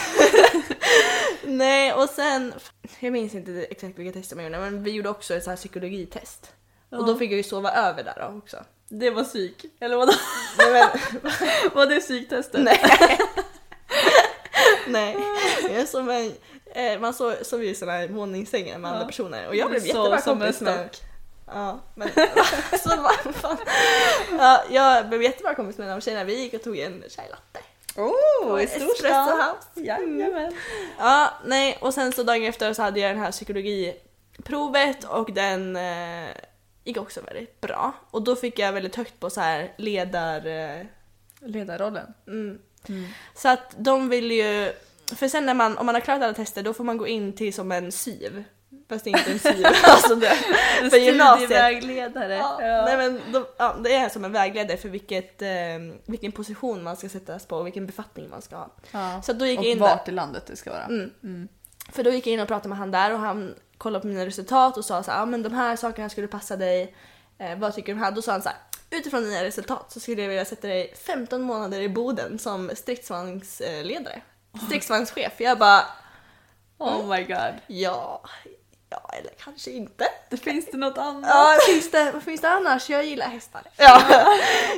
[1.51, 2.53] Nej, och sen...
[2.99, 5.57] Jag minns inte exakt vilka tester man gjorde, men vi gjorde också ett så här
[5.57, 6.51] psykologitest.
[6.89, 7.17] Och då Ja.
[7.17, 8.57] fick jag ju sova över där då också.
[8.89, 10.13] Det var psyk, eller vadå?
[10.57, 10.89] Nej, men,
[11.73, 12.61] var det psyktestet?
[12.63, 12.79] Nej.
[14.87, 15.17] Nej,
[15.71, 16.33] jag som en,
[16.75, 19.07] eh, man sov, sov ju i såna här våningssängar med andra Ja.
[19.07, 20.89] personer och jag blev Du jättebra kompis med...
[21.45, 22.09] Ja, men
[22.83, 23.57] så vad fan.
[24.39, 26.23] Ja, jag blev jättebra kompis med de tjejerna.
[26.23, 27.59] Vi gick och tog en chai latte.
[27.95, 28.63] Oh, i.
[28.63, 29.87] House.
[29.87, 30.53] Jajamän.
[30.99, 35.75] Ja, nej, och sen så dagen efter så hade jag den här psykologiprovet och den
[35.75, 36.29] eh,
[36.83, 37.93] gick också väldigt bra.
[38.11, 40.45] Och då fick jag väldigt högt på så här ledar...
[40.47, 40.85] Eh,
[41.39, 42.13] Ledarrollen.
[42.27, 42.59] Mm.
[43.35, 44.71] Så att de vill ju,
[45.15, 47.33] för sen när man, om man har klarat alla tester då får man gå in
[47.33, 48.43] till som en SYV.
[48.91, 50.35] Fast det är inte en SYV, alltså det,
[50.89, 51.49] för gymnasiet.
[51.49, 52.35] Studievägledare.
[52.35, 55.47] Ja, Nej, men de, ja, det är som en vägledare för vilket, eh,
[56.05, 58.69] vilken position man ska sättas på och vilken befattning man ska ha.
[58.91, 59.21] Ja.
[59.21, 60.11] Så då gick och jag in vart där.
[60.11, 60.83] i landet det ska vara.
[60.83, 61.11] Mm.
[61.23, 61.47] Mm.
[61.91, 64.25] För då gick jag in och pratade med han där och han kollade på mina
[64.25, 66.95] resultat och sa så här, ja men de här sakerna skulle passa dig.
[67.37, 68.11] Eh, vad tycker du om det här?
[68.11, 68.57] Då sa han så här,
[68.89, 74.21] utifrån dina resultat så skulle jag vilja sätta dig 15 månader i Boden som stridsvagnsledare.
[74.65, 75.33] Stridsvagnschef.
[75.37, 75.83] Jag bara,
[76.81, 77.53] Oh my god.
[77.67, 78.21] ja,
[78.91, 80.05] ja eller kanske inte.
[80.29, 81.29] Det finns det något annat?
[81.29, 82.89] Ja, finns det, vad finns det annars?
[82.89, 83.61] Jag gillar hästar.
[83.77, 84.01] Ja,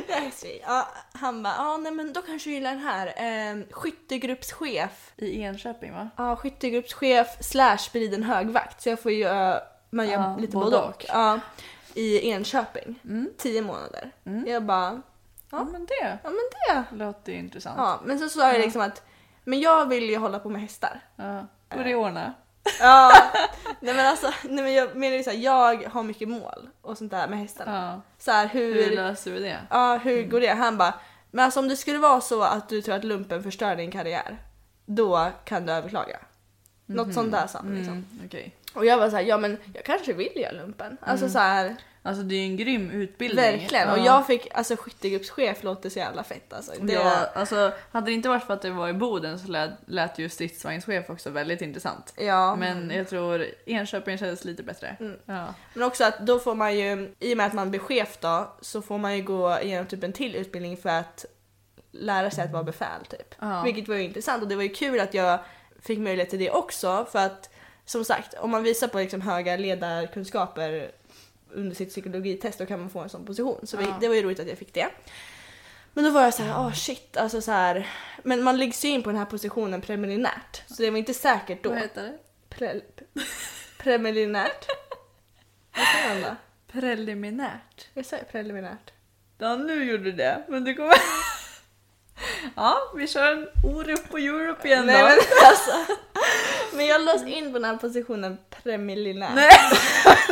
[0.07, 0.63] jag är hästtjej.
[0.67, 3.07] ja han bara, ja nej men då kanske du gillar den här.
[3.07, 5.11] Eh, skyttegruppschef.
[5.17, 6.09] I Enköping va?
[6.17, 8.81] Ja, skyttegruppschef slash beriden högvakt.
[8.81, 9.55] Så jag får ju, eh,
[9.89, 10.89] man gör Ja, lite både och.
[10.89, 11.05] och.
[11.07, 11.39] Ja,
[11.93, 12.99] I Enköping.
[13.03, 13.29] Mm.
[13.37, 14.11] Tio månader.
[14.25, 14.47] Mm.
[14.47, 15.01] Jag bara,
[15.51, 17.03] Ja men det ja men det.
[17.05, 17.75] låter ju intressant.
[17.77, 18.59] Ja, men så sa jag Ja.
[18.65, 19.01] liksom att
[19.43, 20.99] Men jag vill ju hålla på med hästar.
[21.15, 22.33] Ja, får det ordna.
[22.79, 23.11] Ja,
[23.79, 27.11] nej men alltså, nej men jag menar ju såhär, jag har mycket mål och sånt
[27.11, 27.75] där med hästarna.
[27.95, 28.01] Ja.
[28.17, 29.59] Så här, hur, Hur löser vi det?
[29.69, 30.47] Ja, hur går det?
[30.53, 30.93] Han bara,
[31.31, 34.37] men alltså om det skulle vara så att du tror att lumpen förstör din karriär,
[34.85, 36.19] då kan du överklaga.
[36.85, 37.13] Något Mhm.
[37.13, 37.93] sånt där sa han liksom.
[37.93, 38.55] Mm, okej.
[38.73, 40.97] Och jag var så här, ja men jag kanske vill göra lumpen.
[41.01, 43.45] Alltså så här, Alltså det är ju en grym utbildning.
[43.45, 43.89] verkligen.
[43.89, 44.05] Och Ja.
[44.05, 46.71] jag fick, alltså skyttegruppschef låter så jävla fett alltså.
[46.81, 49.71] Det, Ja, alltså, hade det inte varit för att det var i Boden så lät,
[49.85, 52.13] lät ju stridsvagnschef också väldigt intressant.
[52.17, 52.55] Ja.
[52.55, 54.95] Men jag tror Enköping kändes lite bättre.
[54.99, 55.17] Mm.
[55.25, 55.53] Ja.
[55.73, 58.55] Men också att då får man ju, i och med att man blir chef då,
[58.61, 61.25] så får man ju gå igenom typ en till utbildning för att
[61.91, 63.35] lära sig att vara befäl typ.
[63.39, 63.61] Ja.
[63.63, 65.39] Vilket var ju intressant och det var ju kul att jag
[65.81, 67.49] fick möjlighet till det också för att
[67.85, 70.91] som sagt, om man visar på liksom höga ledarkunskaper
[71.51, 73.67] under sitt psykologitest då kan man få en sån position.
[73.67, 73.97] Så vi, Ja.
[74.01, 74.87] det var ju roligt att jag fick det.
[75.93, 77.89] Men då var jag så här, åh shit, alltså så här.
[78.23, 80.61] Men man läggs ju in på den här positionen preliminärt.
[80.67, 81.69] Så det var inte säkert då.
[81.69, 82.17] Vad heter det?
[82.49, 82.81] Pre,
[83.77, 84.65] preliminärt?
[85.77, 86.35] Vad säger man då?
[86.79, 87.87] Preliminärt.
[87.93, 88.91] Jag säger preliminärt.
[89.37, 90.43] Ja, nu gjorde du det.
[90.47, 90.93] Men du kommer...
[92.55, 95.07] ja, vi kör en Orup på Europe igen Nej då.
[95.07, 95.17] men
[95.49, 95.71] alltså.
[96.73, 99.35] Men jag lås in på den här positionen preliminärt.
[99.35, 99.51] Nej.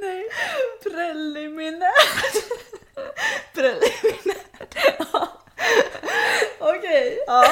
[0.00, 0.24] Nej,
[0.82, 2.34] preliminärt.
[3.54, 4.76] preliminärt.
[6.58, 7.24] Okej.
[7.26, 7.44] Ja.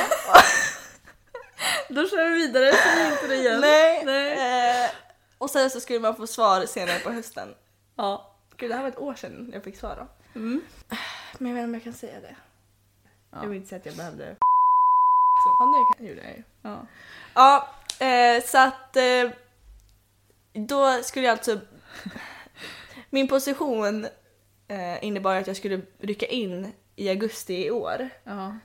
[1.89, 3.61] Då kör vi vidare, säg inte det igen.
[3.61, 4.03] Nej.
[4.05, 4.85] Nej.
[4.85, 4.91] Eh,
[5.39, 7.55] och sen så skulle man få svar senare på hösten.
[7.97, 8.35] Ja.
[8.57, 10.07] Gud det här var ett år sedan jag fick svar då.
[10.41, 10.61] Mm.
[11.39, 12.37] Men jag vet inte om jag kan säga det.
[13.31, 13.39] Ja.
[13.43, 14.37] Jag vill inte säga att jag behövde
[15.45, 16.43] så, ja, det kan, gjorde jag ju.
[16.63, 16.87] Ja.
[17.35, 17.69] Ja,
[18.07, 19.31] eh, så att eh,
[20.53, 21.61] då skulle jag alltså...
[23.11, 24.07] Min position
[24.69, 28.09] eh, innebar att jag skulle rycka in i augusti i år.
[28.25, 28.57] ja.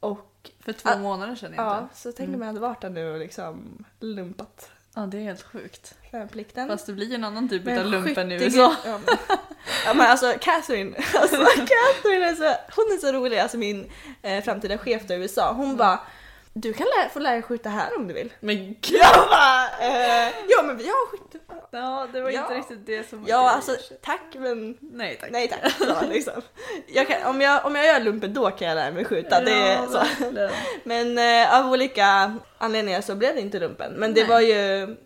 [0.00, 1.62] Och För två Ah, månader sedan inte.
[1.62, 5.22] ja, så tänk om jag hade varit där nu och liksom lumpat Ja, det är
[5.22, 5.94] helt sjukt.
[6.12, 6.68] värnplikten.
[6.68, 8.76] Fast det blir ju en annan typ Men av lumpen i USA.
[8.84, 9.38] Ja men,
[9.86, 13.90] ja, men alltså Catherine, alltså, Catherine är så, hon är så rolig, alltså min
[14.22, 15.52] eh, framtida chef i USA.
[15.52, 15.76] Hon Mm.
[15.76, 16.00] bara
[16.56, 18.32] du kan lära, få lära dig skjuta här om du vill.
[18.40, 19.00] Men gud!
[19.00, 21.38] Jag bara, eh, ja men vi har skytte.
[21.70, 22.40] Ja, det var Ja.
[22.42, 23.54] inte riktigt det som var Ja grejen.
[23.54, 25.30] alltså tack men Nej tack.
[25.30, 25.72] nej tack.
[25.78, 26.42] Så, liksom.
[26.86, 29.40] jag kan, om, jag, om jag gör lumpen då kan jag lära mig skjuta.
[29.40, 29.98] Det är Ja, så.
[29.98, 30.50] verkligen.
[30.84, 33.92] Men eh, av olika anledningar så blev det inte lumpen.
[33.92, 34.30] Men det Nej.
[34.30, 34.96] var ju,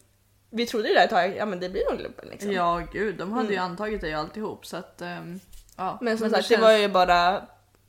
[0.50, 2.52] vi trodde ju där ett tag, ja men det blir nog lumpen liksom.
[2.52, 3.70] Ja gud, de hade ju Mm.
[3.70, 5.02] antagit dig alltihop så att...
[5.02, 5.40] ehm,
[5.76, 5.98] ja.
[6.00, 7.42] Men som det sagt, det känns- var ju bara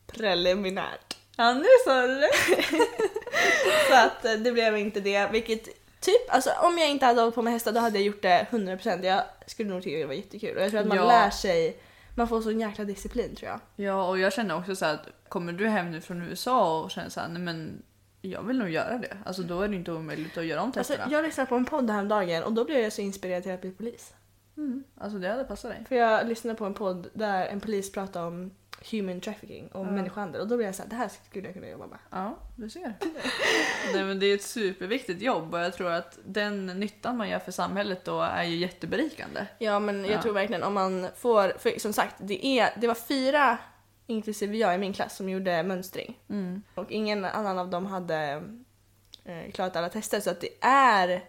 [0.07, 1.17] preliminärt.
[1.37, 2.29] Ja nu sa du det!
[3.89, 5.63] Så att eh, det blev inte det, vilket
[5.99, 8.47] typ, alltså om jag inte hade hållit på med hästar då hade jag gjort det
[8.51, 9.05] 100%.
[9.05, 11.07] Jag skulle nog tycka det var jättekul och jag tror att man Ja.
[11.07, 11.77] lär sig,
[12.15, 13.59] man får sån jäkla disciplin tror jag.
[13.75, 17.09] Ja och jag känner också så att kommer du hem nu från USA och känner
[17.09, 17.83] så här, nej men
[18.21, 19.17] jag vill nog göra det.
[19.25, 21.11] Alltså då är det inte omöjligt att göra om Alltså, testerna.
[21.11, 23.71] jag lyssnade på en podd häromdagen och då blev jag så inspirerad till att bli
[23.71, 24.13] polis.
[24.57, 24.83] Mm.
[24.97, 25.85] Alltså det hade passat dig.
[25.87, 28.51] För jag lyssnade på en podd där en polis pratade om
[28.91, 29.91] human trafficking och Ja.
[29.91, 31.99] människohandel och då blev jag såhär, det här skulle jag kunna jobba med.
[32.09, 32.93] Ja, du ser.
[33.93, 37.39] Nej men det är ett superviktigt jobb och jag tror att den nyttan man gör
[37.39, 39.45] för samhället då är ju jätteberikande.
[39.57, 40.21] Ja men jag Ja.
[40.21, 43.57] tror verkligen om man får, för som sagt det, är, det var fyra
[44.09, 46.17] inklusive jag i min klass som gjorde mönstring.
[46.29, 46.61] Mm.
[46.75, 48.43] Och ingen annan av dem hade
[49.25, 51.23] eh, klarat alla tester så att det är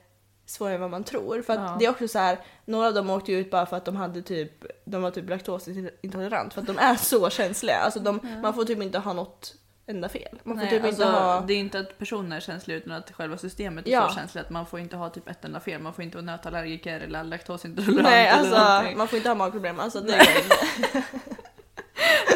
[0.47, 1.43] svårare än vad man tror.
[1.43, 1.77] För att Ja.
[1.79, 3.97] det är också så här, några av dem åkte ju ut bara för att de
[3.97, 7.77] hade typ, de var typ laktosintolerant för att de är så känsliga.
[7.77, 8.29] Alltså de, Ja.
[8.41, 9.55] man får typ inte ha något
[9.87, 10.39] enda fel.
[10.43, 11.41] Man får Nej, typ alltså, inte ha...
[11.41, 14.09] Det är inte att personer är känsliga utan att själva systemet är Ja.
[14.09, 14.51] så känsligt.
[14.51, 15.81] Man får inte ha typ ett enda fel.
[15.83, 18.03] Man får inte vara nötallergiker eller laktosintolerant.
[18.03, 18.99] Nej eller alltså någonting.
[18.99, 19.81] man får inte ha magproblem.
[19.81, 21.05] Alltså, det Nej.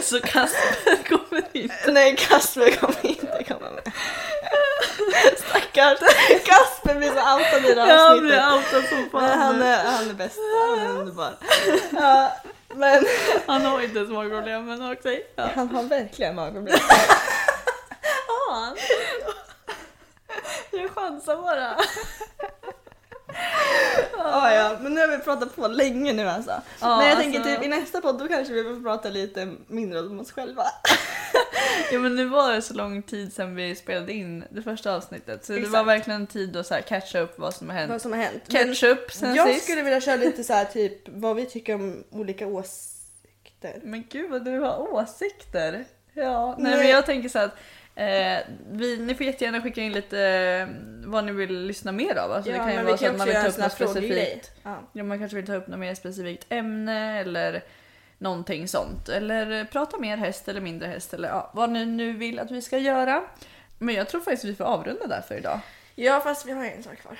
[0.05, 1.90] Så Kasper kommer inte.
[1.92, 3.92] Nej Kasper kommer inte komma med.
[5.38, 5.98] Stackars
[6.44, 8.22] Kasper blir så outad i det här avsnittet.
[8.22, 10.38] blir outad som fan Men han är, han är bäst,
[10.68, 11.34] han är underbar.
[11.90, 12.32] Ja,
[12.74, 13.05] men
[13.46, 15.26] Han har inte ens magproblem men okej.
[15.36, 15.48] Ja.
[15.55, 16.78] han har verkligen magproblem.
[18.28, 18.76] Har han?
[20.70, 21.76] Jag chansar bara.
[24.18, 26.50] Ja, ja, men nu har vi pratat på länge nu alltså.
[26.80, 29.54] Ja, men jag alltså- tänker typ i nästa podd då kanske vi får prata lite
[29.66, 30.64] mindre om oss själva.
[31.92, 35.44] Ja men nu var det så lång tid sedan vi spelade in det första avsnittet
[35.44, 35.86] så det var Exakt.
[35.86, 37.90] verkligen tid att så här catcha upp vad som har hänt.
[37.90, 38.42] Vad som har hänt.
[38.48, 39.64] Ketchup sen jag sist.
[39.64, 43.80] skulle vilja köra lite så här typ vad vi tycker om olika åsikter.
[43.82, 45.84] Men gud vad du har åsikter.
[46.14, 46.78] Ja, nej, Nej.
[46.80, 47.56] men jag tänker så att
[47.95, 48.38] eh,
[48.70, 50.68] vi, ni får jättegärna skicka in lite eh,
[51.07, 52.32] vad ni vill lyssna mer av.
[52.32, 54.53] Alltså, Ja, det kan ju vara så att man vill ta upp något specifikt.
[54.62, 54.78] Ja.
[54.92, 57.62] Ja, man kanske vill ta upp något mer specifikt ämne eller
[58.18, 59.09] någonting sånt.
[59.09, 62.62] Eller prata mer häst eller mindre häst eller ja, vad ni nu vill att vi
[62.62, 63.22] ska göra.
[63.78, 65.61] Men jag tror faktiskt vi får avrunda där för idag.
[65.95, 67.18] Ja fast vi har ju en sak kvar.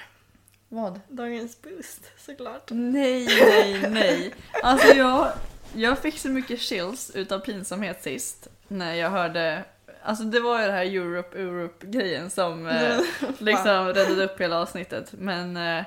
[0.69, 1.01] Vad?
[1.09, 2.71] Dagens boost såklart.
[2.71, 4.35] Nej, nej, nej.
[4.63, 5.33] Alltså jag,
[5.75, 9.65] jag fick så mycket chills utav pinsamhet sist när jag hörde
[10.07, 12.99] Alltså det var ju det här Europe Europe grejen som eh,
[13.39, 15.13] liksom räddade upp hela avsnittet.
[15.13, 15.85] Men eh,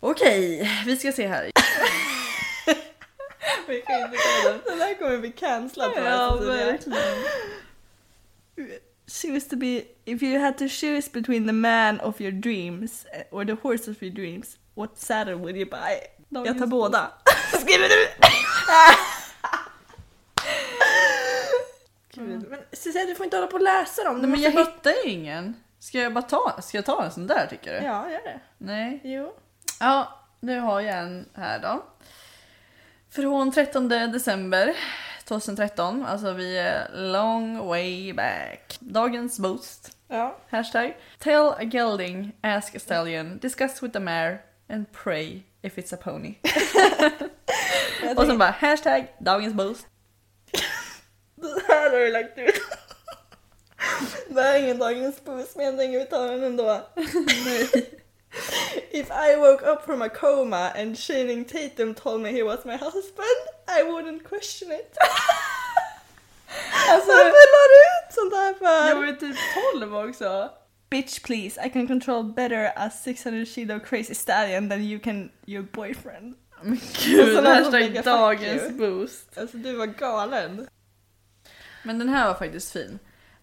[0.00, 1.50] okej, vi ska se här.
[3.68, 4.60] Vi kan inte ta den.
[4.66, 6.66] Den där kommer bli cancellad på Ja, Cecilia.
[6.66, 7.02] verkligen.
[9.06, 13.22] Choose to be, if you had to choose between the man of your dreams eh,
[13.30, 16.00] or the horse of your dreams, what saddle would you buy?
[16.28, 17.12] jag tar båda.
[17.60, 18.08] Skriver du?
[22.14, 24.22] Gud, men Cecilia du får inte hålla på och läsa dem.
[24.22, 24.64] Du Men jag bara...
[24.64, 25.56] hittar ju ingen.
[25.78, 27.86] Ska jag bara ta, ska jag ta en sån där tycker du?
[27.86, 28.40] Ja, gör det.
[28.58, 29.00] Nej.
[29.04, 29.32] Jo.
[29.80, 31.84] Ja, nu har jag en här då.
[33.10, 34.76] Från 13 december
[35.24, 38.78] 2013, alltså vi är long way back.
[38.80, 39.96] Dagens boost.
[40.08, 40.36] Ja.
[40.50, 40.96] Hashtag.
[41.18, 45.98] Tell a gelding, ask a stallion, discuss with the mare and pray if it's a
[46.02, 46.34] pony.
[48.16, 49.86] Och sen bara hashtag dagens boost.
[51.40, 52.54] Det här har du lagt ut.
[54.28, 56.80] Det här är ingen dagens boost men jag tänker vi tar den ändå.
[58.90, 62.76] If I woke up from a coma and Channing Tatum told me he was my
[62.76, 64.96] husband, I wouldn't question it.
[66.88, 68.88] Alltså, Varför la du ut sånt här för?
[68.88, 69.36] jag var typ
[69.72, 70.50] 12 också.
[70.90, 75.62] Bitch please, I can control better a 600 kilo crazy stallion than you can your
[75.62, 76.34] boyfriend.
[76.62, 79.38] Men gud, de hashtag dagens boost.
[79.38, 80.68] Alltså du var galen.
[81.82, 82.98] Men den här var faktiskt fin.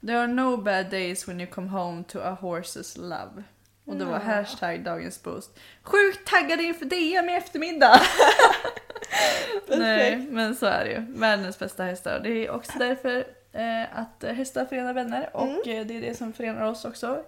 [0.06, 3.44] There are no bad days when you come home to a horse's love.
[3.86, 4.20] Och det var Ja.
[4.36, 5.60] hashtag dagens boost.
[5.84, 8.02] Sjukt taggad inför DM i eftermiddag!
[9.68, 11.06] Nej, men så är det ju.
[11.20, 12.20] Världens bästa hästar.
[12.24, 13.18] Det är också därför
[13.54, 17.24] eh, att eh, hästar förenar vänner och eh, det är det som förenar oss också.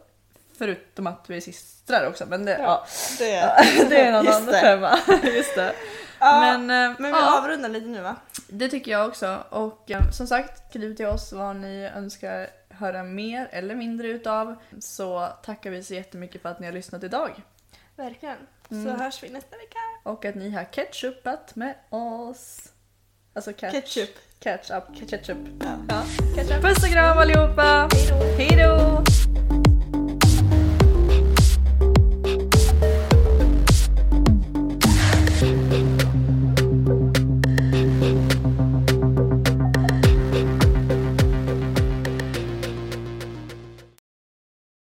[0.58, 2.86] Förutom att vi är systrar också, men det, ja,
[3.20, 3.56] det, ja,
[3.90, 5.00] det är en annan femma.
[5.24, 5.74] Just det.
[6.20, 7.38] Ja, men, eh, Men vi ja.
[7.40, 8.16] avrundar lite nu va?
[8.52, 9.44] Det tycker jag också.
[9.50, 14.56] Och eh, som sagt, skriv till oss vad ni önskar höra mer eller mindre utav.
[14.80, 17.44] Så tackar vi så jättemycket för att ni har lyssnat idag.
[17.96, 18.38] Verkligen.
[18.72, 18.86] Mm.
[18.86, 19.80] Så hörs vi nästa vecka.
[20.04, 22.74] Och att ni har ketchupat med oss.
[23.34, 23.74] Alltså catch.
[23.74, 24.16] Ketchup.
[24.40, 25.10] Catch up.
[25.10, 25.38] Ketchup.
[25.90, 26.04] Ja.
[26.62, 27.90] Puss och kram allihopa!
[28.38, 29.04] Hejdå!